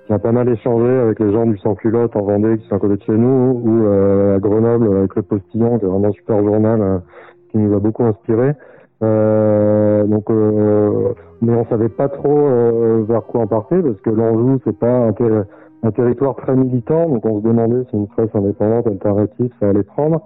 On 0.08 0.14
a 0.14 0.18
pas 0.18 0.32
mal 0.32 0.48
échangé 0.48 0.86
avec 0.86 1.18
les 1.18 1.32
gens 1.32 1.46
du 1.46 1.56
Sans 1.58 1.74
Culotte 1.74 2.14
en 2.16 2.22
Vendée, 2.22 2.58
qui 2.58 2.68
sont 2.68 2.76
à 2.76 2.78
côté 2.78 2.96
de 2.96 3.02
chez 3.02 3.16
nous, 3.16 3.60
ou 3.64 3.84
euh, 3.86 4.36
à 4.36 4.38
Grenoble 4.38 4.96
avec 4.96 5.14
le 5.16 5.22
Postillon, 5.22 5.78
qui 5.78 5.86
est 5.86 5.88
vraiment 5.88 6.08
un 6.08 6.12
super 6.12 6.42
journal, 6.44 6.80
euh, 6.80 6.98
qui 7.50 7.58
nous 7.58 7.74
a 7.74 7.80
beaucoup 7.80 8.04
inspiré. 8.04 8.52
Euh, 9.02 10.04
donc, 10.04 10.30
euh, 10.30 11.12
mais 11.42 11.54
on 11.54 11.64
savait 11.66 11.88
pas 11.88 12.08
trop 12.08 12.38
euh, 12.48 13.04
vers 13.08 13.22
quoi 13.24 13.42
on 13.42 13.46
partait 13.46 13.82
parce 13.82 14.00
que 14.00 14.10
l'Anjou, 14.10 14.58
c'est 14.64 14.78
pas 14.78 15.06
un, 15.06 15.12
ter- 15.12 15.44
territoire 15.94 16.36
très 16.36 16.54
militant, 16.54 17.08
donc 17.08 17.24
on 17.26 17.40
se 17.40 17.44
demandait 17.46 17.84
si 17.90 17.96
une 17.96 18.06
presse 18.06 18.30
indépendante 18.34 18.86
alternative 18.86 19.50
ça 19.60 19.68
allait 19.68 19.82
prendre. 19.82 20.22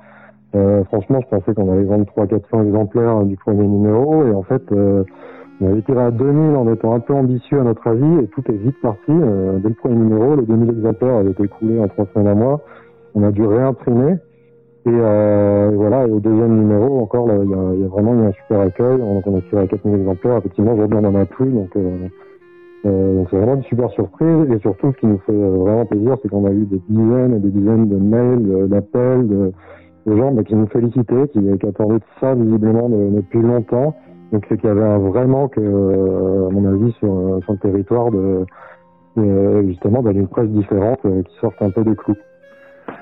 Franchement, 0.86 1.20
je 1.20 1.28
pensais 1.36 1.54
qu'on 1.54 1.70
allait 1.70 1.84
vendre 1.84 2.04
300-400 2.16 2.66
exemplaires 2.66 3.22
du 3.24 3.36
premier 3.36 3.66
numéro 3.66 4.24
et 4.24 4.32
en 4.32 4.42
fait, 4.42 4.62
on 5.60 5.70
avait 5.70 5.82
tiré 5.82 6.00
à 6.00 6.10
2000 6.10 6.56
en 6.56 6.72
étant 6.72 6.94
un 6.94 7.00
peu 7.00 7.14
ambitieux 7.14 7.60
à 7.60 7.64
notre 7.64 7.86
avis 7.86 8.22
et 8.22 8.26
tout 8.28 8.42
est 8.48 8.56
vite 8.56 8.80
parti. 8.80 9.10
Euh, 9.10 9.58
dès 9.58 9.68
le 9.70 9.74
premier 9.74 9.96
numéro, 9.96 10.36
les 10.36 10.46
2000 10.46 10.70
exemplaires 10.70 11.16
avaient 11.16 11.30
été 11.32 11.48
coulés 11.48 11.80
en 11.80 11.88
trois 11.88 12.06
semaines 12.14 12.28
à 12.28 12.34
mois. 12.34 12.60
On 13.14 13.22
a 13.24 13.32
dû 13.32 13.44
réimprimer 13.44 14.16
et, 14.86 14.90
euh, 14.90 15.70
voilà. 15.74 16.06
Et 16.06 16.10
au 16.10 16.20
deuxième 16.20 16.56
numéro, 16.56 17.00
encore, 17.00 17.28
il 17.30 17.48
y 17.48 17.80
y 17.80 17.84
a 17.84 17.88
vraiment 17.88 18.14
eu 18.14 18.26
un 18.26 18.32
super 18.32 18.60
accueil. 18.60 18.98
Donc 18.98 19.26
on 19.26 19.36
a 19.36 19.40
tiré 19.42 19.62
à 19.62 19.66
4000 19.66 20.00
exemplaires. 20.00 20.36
Effectivement, 20.38 20.72
aujourd'hui, 20.74 20.98
on 21.02 21.04
en 21.04 21.14
a 21.14 21.24
plus. 21.26 21.50
Donc 21.50 21.76
euh, 21.76 22.08
euh, 22.86 23.24
c'est 23.30 23.36
vraiment 23.36 23.56
une 23.56 23.64
super 23.64 23.90
surprise 23.90 24.50
et 24.50 24.58
surtout 24.60 24.92
ce 24.92 24.98
qui 24.98 25.06
nous 25.08 25.18
fait 25.26 25.32
euh, 25.32 25.56
vraiment 25.56 25.84
plaisir, 25.84 26.16
c'est 26.22 26.28
qu'on 26.28 26.46
a 26.46 26.52
eu 26.52 26.64
des 26.66 26.80
dizaines 26.88 27.34
et 27.34 27.40
des 27.40 27.50
dizaines 27.50 27.88
de 27.88 27.96
mails, 27.96 28.68
d'appels, 28.68 29.26
de, 29.26 29.52
gens 30.06 30.30
bah, 30.32 30.44
qui 30.44 30.54
nous 30.54 30.68
félicitaient, 30.68 31.28
qui, 31.32 31.40
qui 31.40 31.66
attendaient 31.66 31.98
ça 32.20 32.34
visiblement 32.34 32.88
de- 32.88 33.16
depuis 33.16 33.42
longtemps. 33.42 33.94
Donc 34.32 34.44
c'est 34.48 34.56
qu'il 34.58 34.68
y 34.68 34.70
avait 34.70 34.84
un 34.84 34.98
vrai 34.98 35.26
manque, 35.26 35.56
euh, 35.58 36.48
à 36.48 36.50
mon 36.50 36.66
avis, 36.66 36.92
sur, 36.98 37.12
euh, 37.12 37.40
sur 37.42 37.52
le 37.52 37.58
territoire 37.58 38.10
de 38.10 38.44
euh, 39.16 39.62
justement 39.66 40.02
bah, 40.02 40.12
d'une 40.12 40.28
presse 40.28 40.48
différente 40.50 41.00
qui 41.02 41.34
sorte 41.40 41.60
un 41.60 41.70
peu 41.70 41.82
des 41.82 41.96
clous. 41.96 42.16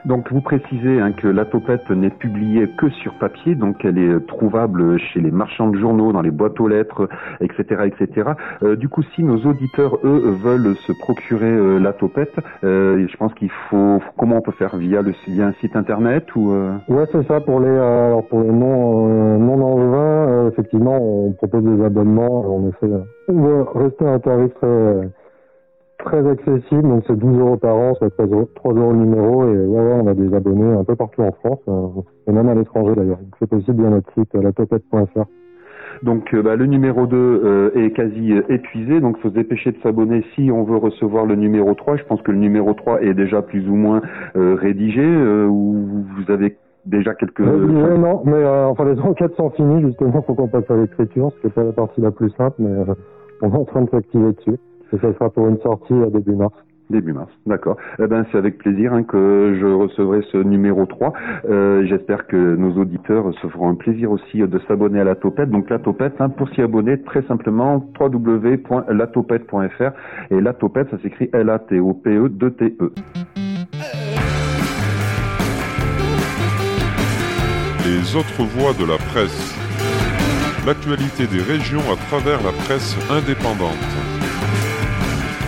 Donc 0.07 0.31
vous 0.31 0.40
précisez 0.40 1.01
hein, 1.01 1.12
que 1.12 1.27
la 1.27 1.45
topette 1.45 1.90
n'est 1.90 2.11
publiée 2.11 2.69
que 2.79 2.88
sur 2.90 3.12
papier, 3.14 3.57
donc 3.57 3.85
elle 3.85 3.99
est 3.99 4.27
trouvable 4.27 4.99
chez 5.01 5.21
les 5.21 5.33
marchands 5.33 5.69
de 5.69 5.79
journaux, 5.79 6.12
dans 6.12 6.23
les 6.23 6.31
boîtes 6.31 6.61
aux 6.61 6.69
lettres, 6.69 7.09
etc., 7.40 7.87
etc. 7.87 8.31
Euh, 8.62 8.77
du 8.77 8.88
coup, 8.88 9.03
si 9.14 9.25
nos 9.25 9.38
auditeurs 9.38 9.99
eux 10.05 10.38
veulent 10.42 10.77
se 10.87 10.92
procurer 10.92 11.51
euh, 11.51 11.79
la 11.79 11.92
topette, 11.92 12.37
euh, 12.62 13.05
je 13.09 13.16
pense 13.16 13.35
qu'il 13.35 13.51
faut 13.69 14.01
comment 14.16 14.37
on 14.37 14.42
peut 14.42 14.53
faire 14.53 14.77
via 14.77 15.03
le 15.03 15.12
via 15.27 15.47
un 15.49 15.53
site 15.55 15.75
internet 15.75 16.25
ou 16.37 16.53
euh? 16.53 16.73
Ouais, 16.88 17.05
c'est 17.11 17.27
ça. 17.27 17.40
Pour 17.40 17.61
les, 17.61 17.66
euh, 17.66 18.07
alors 18.07 18.27
pour 18.29 18.42
les 18.42 18.51
non, 18.53 19.09
euh, 19.09 19.38
non 19.38 19.61
angevins, 19.61 20.29
euh, 20.29 20.51
effectivement, 20.51 20.99
on 21.01 21.33
propose 21.33 21.64
des 21.64 21.85
abonnements. 21.85 22.45
On 22.47 22.69
essaie, 22.69 22.92
va 23.29 23.64
rester 23.75 24.07
à 24.07 24.12
un 24.12 24.19
tarif 24.21 24.55
très, 24.55 25.11
très 25.98 26.28
accessible. 26.28 26.82
Donc 26.82 27.04
c'est 27.06 27.16
12 27.16 27.38
euros 27.38 27.56
par 27.56 27.76
an, 27.76 27.94
soit 27.94 28.11
3 28.11 28.26
euros, 28.26 28.48
3 28.54 28.74
euros 28.74 28.92
le 28.92 28.98
numéro. 28.98 29.44
Et 29.44 29.56
ouais, 29.56 29.80
ouais, 29.80 30.00
on 30.02 30.06
a 30.06 30.14
des 30.14 30.35
abonnés 30.35 30.72
un 30.72 30.85
peu 30.85 30.96
partout 30.96 31.22
en 31.22 31.32
France, 31.32 31.61
euh, 31.68 32.02
et 32.26 32.32
même 32.32 32.48
à 32.48 32.54
l'étranger 32.54 32.94
d'ailleurs. 32.94 33.18
Donc 33.18 33.35
c'est 33.38 33.48
possible 33.48 33.82
via 33.82 33.90
notre 33.90 34.12
site, 34.14 34.35
euh, 34.35 34.42
latopette.fr. 34.42 35.24
Donc 36.02 36.35
euh, 36.35 36.42
bah, 36.42 36.56
le 36.56 36.66
numéro 36.66 37.06
2 37.06 37.16
euh, 37.16 37.70
est 37.74 37.90
quasi 37.90 38.32
épuisé, 38.48 39.00
donc 39.00 39.18
faut 39.18 39.28
se 39.28 39.35
dépêcher 39.35 39.72
de 39.72 39.78
s'abonner 39.82 40.24
si 40.35 40.50
on 40.52 40.64
veut 40.64 40.76
recevoir 40.76 41.26
le 41.26 41.37
numéro 41.37 41.74
3. 41.74 41.96
Je 41.96 42.04
pense 42.04 42.20
que 42.22 42.32
le 42.32 42.38
numéro 42.38 42.74
3 42.74 43.02
est 43.02 43.14
déjà 43.14 43.42
plus 43.42 43.68
ou 43.68 43.74
moins 43.74 44.02
euh, 44.37 44.54
rédigé, 44.54 45.04
euh, 45.04 45.46
ou 45.46 46.04
vous 46.16 46.32
avez 46.32 46.56
déjà 46.85 47.14
quelques... 47.14 47.40
Ouais, 47.40 47.98
non, 47.98 48.22
mais 48.24 48.32
euh, 48.35 48.66
enfin 48.66 48.85
les 48.85 49.00
enquêtes 49.00 49.35
sont 49.37 49.50
finies 49.50 49.82
justement, 49.82 50.22
faut 50.22 50.35
qu'on 50.35 50.48
passe 50.48 50.70
à 50.70 50.76
l'écriture, 50.76 51.32
ce 51.32 51.40
qui 51.40 51.46
n'est 51.46 51.52
pas 51.52 51.64
la 51.64 51.72
partie 51.72 52.00
la 52.00 52.11
plus 52.11 52.30
simple, 52.30 52.56
mais 52.59 52.70
euh, 52.70 52.94
on 53.42 53.50
est 53.50 53.56
en 53.56 53.64
train 53.64 53.82
de 53.82 53.90
s'activer 53.90 54.32
dessus. 54.32 54.59
Et 54.92 54.99
ça 54.99 55.12
sera 55.14 55.31
pour 55.31 55.49
une 55.49 55.59
sortie 55.61 55.94
à 55.94 56.11
début 56.11 56.35
mars. 56.35 56.55
Début 56.88 57.12
mars, 57.12 57.33
d'accord. 57.46 57.77
Eh 57.99 58.07
ben, 58.07 58.25
c'est 58.31 58.38
avec 58.38 58.59
plaisir 58.59 58.92
hein, 58.92 59.03
que 59.03 59.57
je 59.61 59.66
recevrai 59.66 60.22
ce 60.31 60.37
numéro 60.38 60.87
3. 60.87 61.12
Euh, 61.51 61.85
J'espère 61.85 62.29
que 62.29 62.37
nos 62.37 62.81
auditeurs 62.81 63.35
se 63.42 63.49
feront 63.49 63.70
un 63.70 63.75
plaisir 63.75 64.12
aussi 64.12 64.38
de 64.38 64.61
s'abonner 64.68 65.01
à 65.01 65.05
la 65.05 65.16
Topette. 65.16 65.51
Donc 65.51 65.68
la 65.68 65.81
Topette, 65.81 66.20
hein, 66.20 66.29
pour 66.29 66.49
s'y 66.51 66.62
abonner, 66.62 67.03
très 67.03 67.22
simplement, 67.22 67.85
www.latopette.fr. 67.99 69.90
Et 70.31 70.40
la 70.40 70.53
Topette, 70.53 70.88
ça 70.90 70.99
s'écrit 71.03 71.29
L-A-T-O-P-E 71.33 72.29
2-T-E. 72.29 72.92
Les 77.85 78.16
autres 78.16 78.44
voix 78.44 78.72
de 78.75 78.85
la 78.88 78.99
presse. 79.11 79.57
L'actualité 80.64 81.27
des 81.27 81.42
régions 81.42 81.83
à 81.92 81.96
travers 81.96 82.40
la 82.44 82.53
presse 82.53 82.96
indépendante. 83.11 84.15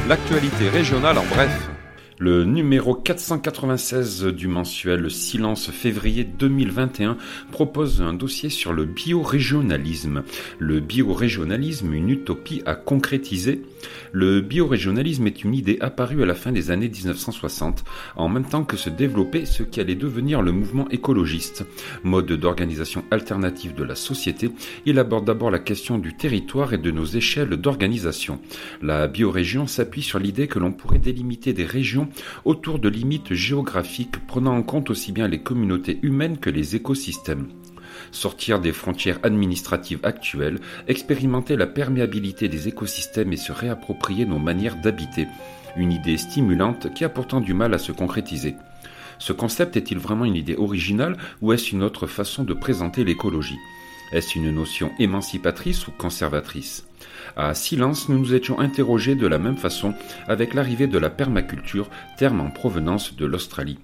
L'actualité 0.09 0.71
régionale 0.71 1.19
en 1.19 1.25
bref. 1.25 1.78
Le 2.21 2.43
numéro 2.43 2.97
496 2.97 4.25
du 4.25 4.49
mensuel 4.49 5.09
Silence 5.09 5.71
février 5.71 6.25
2021 6.25 7.17
propose 7.53 8.03
un 8.03 8.13
dossier 8.13 8.49
sur 8.49 8.73
le 8.73 8.87
biorégionalisme. 8.87 10.25
Le 10.59 10.81
biorégionalisme, 10.81 11.95
une 11.95 12.11
utopie 12.11 12.61
à 12.67 12.75
concrétiser. 12.75 13.63
Le 14.11 14.41
biorégionalisme 14.41 15.29
est 15.29 15.45
une 15.45 15.55
idée 15.55 15.79
apparue 15.81 16.25
à 16.25 16.27
la 16.27 16.35
fin 16.35 16.51
des 16.51 16.73
années 16.73 16.89
1960, 16.89 17.85
en 18.17 18.29
même 18.29 18.47
temps 18.47 18.65
que 18.65 18.77
se 18.77 18.91
développait 18.91 19.47
ce 19.47 19.63
qui 19.63 19.79
allait 19.81 19.95
devenir 19.95 20.43
le 20.43 20.51
mouvement 20.51 20.89
écologiste. 20.89 21.67
Mode 22.03 22.33
d'organisation 22.33 23.05
alternative 23.13 23.77
de 23.77 23.85
la 23.85 23.95
société, 23.95 24.51
il 24.87 24.99
aborde 24.99 25.25
d'abord 25.25 25.53
la 25.53 25.61
question 25.61 25.99
du 25.99 26.17
territoire 26.17 26.73
et 26.73 26.79
de 26.79 26.91
nos 26.91 27.05
échelles 27.05 27.51
d'organisation. 27.51 28.41
La 28.83 29.07
biorégion 29.07 29.69
s'appuie 29.69 30.03
sur 30.03 30.19
l'idée 30.19 30.49
que 30.49 30.59
l'on 30.59 30.73
pourrait 30.73 30.99
délimiter 30.99 31.53
des 31.53 31.65
régions 31.65 32.08
autour 32.45 32.79
de 32.79 32.89
limites 32.89 33.35
géographiques 33.35 34.27
prenant 34.27 34.57
en 34.57 34.63
compte 34.63 34.91
aussi 34.91 35.13
bien 35.13 35.29
les 35.29 35.41
communautés 35.41 35.99
humaines 36.03 36.39
que 36.39 36.51
les 36.51 36.77
écosystèmes. 36.77 37.49
Sortir 38.11 38.61
des 38.61 38.73
frontières 38.73 39.19
administratives 39.23 40.01
actuelles, 40.03 40.61
expérimenter 40.87 41.57
la 41.57 41.67
perméabilité 41.67 42.49
des 42.49 42.69
écosystèmes 42.69 43.33
et 43.33 43.37
se 43.37 43.53
réapproprier 43.53 44.25
nos 44.25 44.39
manières 44.39 44.81
d'habiter. 44.81 45.27
Une 45.77 45.93
idée 45.93 46.17
stimulante 46.17 46.93
qui 46.95 47.05
a 47.05 47.09
pourtant 47.09 47.41
du 47.41 47.55
mal 47.55 47.75
à 47.75 47.79
se 47.79 47.93
concrétiser. 47.93 48.55
Ce 49.19 49.33
concept 49.33 49.77
est-il 49.77 49.99
vraiment 49.99 50.25
une 50.25 50.37
idée 50.37 50.57
originale 50.57 51.17
ou 51.41 51.53
est-ce 51.53 51.73
une 51.73 51.83
autre 51.83 52.07
façon 52.07 52.45
de 52.45 52.55
présenter 52.55 53.05
l'écologie? 53.05 53.59
Est-ce 54.13 54.39
une 54.39 54.51
notion 54.51 54.91
émancipatrice 54.99 55.87
ou 55.87 55.91
conservatrice? 55.91 56.87
À 57.37 57.55
Silence, 57.55 58.09
nous 58.09 58.19
nous 58.19 58.35
étions 58.35 58.59
interrogés 58.61 59.15
de 59.15 59.27
la 59.27 59.39
même 59.39 59.57
façon 59.57 59.95
avec 60.27 60.55
l'arrivée 60.55 60.87
de 60.87 60.99
la 60.99 61.11
permaculture, 61.11 61.89
terme 62.17 62.41
en 62.41 62.51
provenance 62.51 63.17
de 63.17 63.27
l'Australie. 63.27 63.79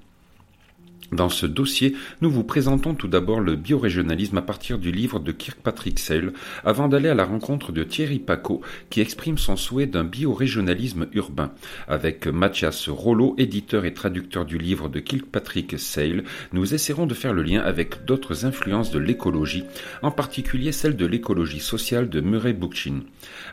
Dans 1.15 1.29
ce 1.29 1.47
dossier, 1.47 1.95
nous 2.23 2.31
vous 2.31 2.43
présentons 2.43 2.95
tout 2.95 3.07
d'abord 3.07 3.39
le 3.39 3.55
biorégionalisme 3.55 4.39
à 4.39 4.43
partir 4.43 4.81
du 4.81 4.91
livre 4.91 5.21
de 5.21 5.31
Kirkpatrick 5.31 6.01
Sale, 6.01 6.33
avant 6.65 6.89
d'aller 6.89 7.09
à 7.09 7.15
la 7.15 7.25
rencontre 7.25 7.71
de 7.71 7.85
Thierry 7.85 8.19
Paco, 8.19 8.63
qui 8.91 9.01
exprime 9.01 9.39
son 9.39 9.55
souhait 9.57 9.87
d'un 9.87 10.03
biorégionalisme 10.03 11.07
urbain. 11.13 11.53
Avec 11.87 12.27
Mathias 12.27 12.89
Rollo, 12.89 13.37
éditeur 13.39 13.85
et 13.85 13.95
traducteur 13.95 14.45
du 14.45 14.59
livre 14.59 14.89
de 14.89 14.99
Kirkpatrick 14.99 15.79
Sale, 15.79 16.25
nous 16.53 16.75
essaierons 16.75 17.07
de 17.07 17.15
faire 17.15 17.33
le 17.33 17.45
lien 17.45 17.61
avec 17.61 18.05
d'autres 18.05 18.45
influences 18.45 18.91
de 18.91 18.99
l'écologie, 18.99 19.63
en 20.03 20.11
particulier 20.11 20.73
celle 20.73 20.97
de 20.97 21.07
l'écologie 21.07 21.61
sociale 21.61 22.09
de 22.09 22.21
Murray 22.21 22.55
Bookchin. 22.55 23.03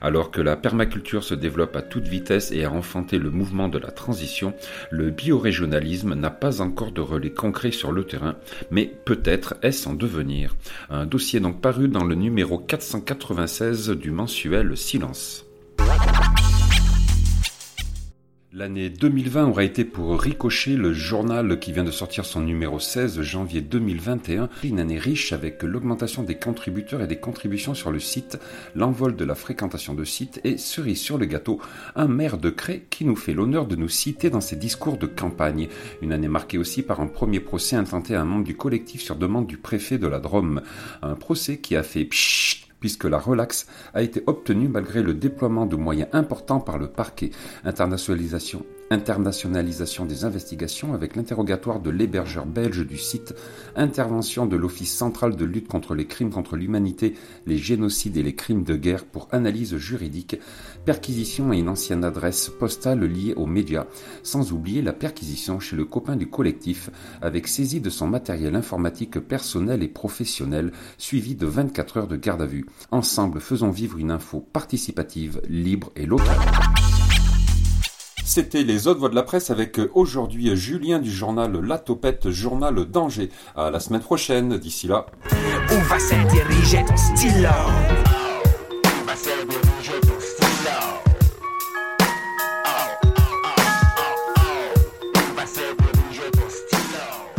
Alors 0.02 0.32
que 0.32 0.42
la 0.42 0.56
permaculture 0.56 1.24
se 1.24 1.36
développe 1.36 1.76
à 1.76 1.84
toute 1.84 2.08
vitesse 2.08 2.52
et 2.52 2.64
a 2.64 2.72
enfanté 2.72 3.20
le 3.20 3.30
mouvement 3.30 3.70
de 3.70 3.78
la 3.78 3.92
transition, 3.92 4.56
le 4.90 5.12
biorégionalisme 5.12 6.16
n'a 6.16 6.32
pas 6.32 6.62
encore 6.62 6.92
de 6.92 7.02
relais 7.02 7.30
sur 7.72 7.92
le 7.92 8.04
terrain, 8.04 8.36
mais 8.72 8.92
peut-être 9.06 9.56
est-ce 9.62 9.88
en 9.88 9.94
devenir. 9.94 10.56
Un 10.90 11.06
dossier 11.06 11.40
donc 11.40 11.62
paru 11.62 11.88
dans 11.88 12.04
le 12.04 12.16
numéro 12.16 12.58
496 12.58 13.90
du 13.90 14.12
mensuel 14.12 14.76
Silence. 14.78 15.46
L'année 18.54 18.90
2020 18.90 19.48
aura 19.48 19.64
été 19.64 19.86
pour 19.86 20.20
Ricochet, 20.20 20.76
le 20.76 20.92
journal 20.92 21.58
qui 21.58 21.72
vient 21.72 21.86
de 21.86 21.92
sortir 21.92 22.26
son 22.26 22.42
numéro 22.42 22.82
16 22.82 23.22
janvier 23.22 23.62
2021, 23.62 24.50
une 24.66 24.82
année 24.82 25.00
riche 25.00 25.32
avec 25.32 25.64
l'augmentation 25.64 26.24
des 26.24 26.36
contributeurs 26.36 27.02
et 27.02 27.08
des 27.08 27.16
contributions 27.16 27.74
sur 27.74 27.92
le 27.92 28.02
site, 28.02 28.40
l'envol 28.76 29.16
de 29.16 29.24
la 29.24 29.36
fréquentation 29.36 29.94
de 29.94 30.04
sites 30.04 30.42
et 30.44 30.58
cerise 30.58 31.00
sur 31.00 31.18
le 31.18 31.28
gâteau, 31.28 31.62
un 31.96 32.10
maire 32.10 32.38
de 32.38 32.50
Cré 32.50 32.86
qui 32.90 33.06
nous 33.06 33.16
fait 33.16 33.34
l'honneur 33.34 33.68
de 33.68 33.78
nous 33.78 33.88
citer 33.88 34.30
dans 34.30 34.42
ses 34.42 34.58
discours 34.58 34.98
de 34.98 35.08
campagne. 35.08 35.70
Une 36.02 36.12
année 36.12 36.28
marquée 36.28 36.58
aussi 36.58 36.82
par 36.82 37.00
un 37.00 37.08
premier 37.08 37.40
procès 37.40 37.78
intenté 37.78 38.16
à 38.16 38.22
un 38.22 38.26
membre 38.26 38.44
du 38.44 38.58
collectif 38.58 39.02
sur 39.02 39.16
demande 39.16 39.48
du 39.48 39.56
préfet 39.56 39.98
de 39.98 40.08
la 40.08 40.20
Drôme. 40.20 40.62
Un 41.02 41.16
procès 41.16 41.60
qui 41.60 41.78
a 41.78 41.84
fait 41.84 42.04
pshhh 42.04 42.51
puisque 42.82 43.06
la 43.06 43.18
relaxe 43.20 43.68
a 43.94 44.02
été 44.02 44.22
obtenue 44.28 44.68
malgré 44.68 45.02
le 45.02 45.14
déploiement 45.14 45.66
de 45.66 45.78
moyens 45.78 46.10
importants 46.12 46.60
par 46.60 46.78
le 46.78 46.90
parquet, 46.90 47.32
internationalisation, 47.64 48.66
internationalisation 48.92 50.06
des 50.06 50.26
investigations 50.26 50.94
avec 50.94 51.16
l'interrogatoire 51.16 51.80
de 51.80 51.90
l'hébergeur 51.90 52.46
belge 52.46 52.86
du 52.86 52.98
site, 52.98 53.34
intervention 53.76 54.46
de 54.46 54.58
l'Office 54.58 54.94
central 54.94 55.36
de 55.36 55.46
lutte 55.46 55.68
contre 55.68 55.96
les 55.96 56.06
crimes 56.06 56.30
contre 56.30 56.58
l'humanité, 56.58 57.16
les 57.48 57.58
génocides 57.58 58.18
et 58.18 58.24
les 58.24 58.36
crimes 58.36 58.64
de 58.64 58.76
guerre 58.76 59.06
pour 59.06 59.30
analyse 59.32 59.78
juridique, 59.78 60.40
perquisition 60.86 61.54
et 61.54 61.60
une 61.60 61.70
ancienne 61.70 62.04
adresse 62.04 62.50
postale 62.50 63.04
liée 63.06 63.34
aux 63.36 63.46
médias, 63.46 63.88
sans 64.24 64.52
oublier 64.52 64.82
la 64.82 64.94
perquisition 64.94 65.60
chez 65.60 65.76
le 65.76 65.86
copain 65.86 66.18
du 66.18 66.28
collectif 66.28 66.90
avec 67.22 67.48
saisie 67.48 67.82
de 67.82 67.90
son 67.90 68.08
matériel 68.08 68.56
informatique 68.56 69.20
personnel 69.20 69.84
et 69.84 69.88
professionnel, 69.88 70.74
suivi 70.98 71.36
de 71.36 71.46
24 71.46 71.98
heures 71.98 72.08
de 72.08 72.18
garde 72.18 72.42
à 72.42 72.46
vue. 72.46 72.66
Ensemble, 72.92 73.40
faisons 73.40 73.72
vivre 73.72 73.98
une 73.98 74.12
info 74.12 74.46
participative, 74.52 75.42
libre 75.48 75.92
et 75.96 76.06
locale. 76.06 76.38
C'était 78.34 78.64
les 78.64 78.88
autres 78.88 79.02
voix 79.02 79.10
de 79.10 79.16
la 79.16 79.24
presse 79.24 79.50
avec 79.50 79.78
aujourd'hui 79.94 80.56
Julien 80.56 81.00
du 81.00 81.12
journal 81.12 81.52
La 81.52 81.78
Topette, 81.78 82.30
journal 82.30 82.86
d'Angers. 82.86 83.30
À 83.58 83.70
la 83.72 83.82
semaine 83.82 84.00
prochaine, 84.00 84.58
d'ici 84.58 84.88
là. 84.88 85.06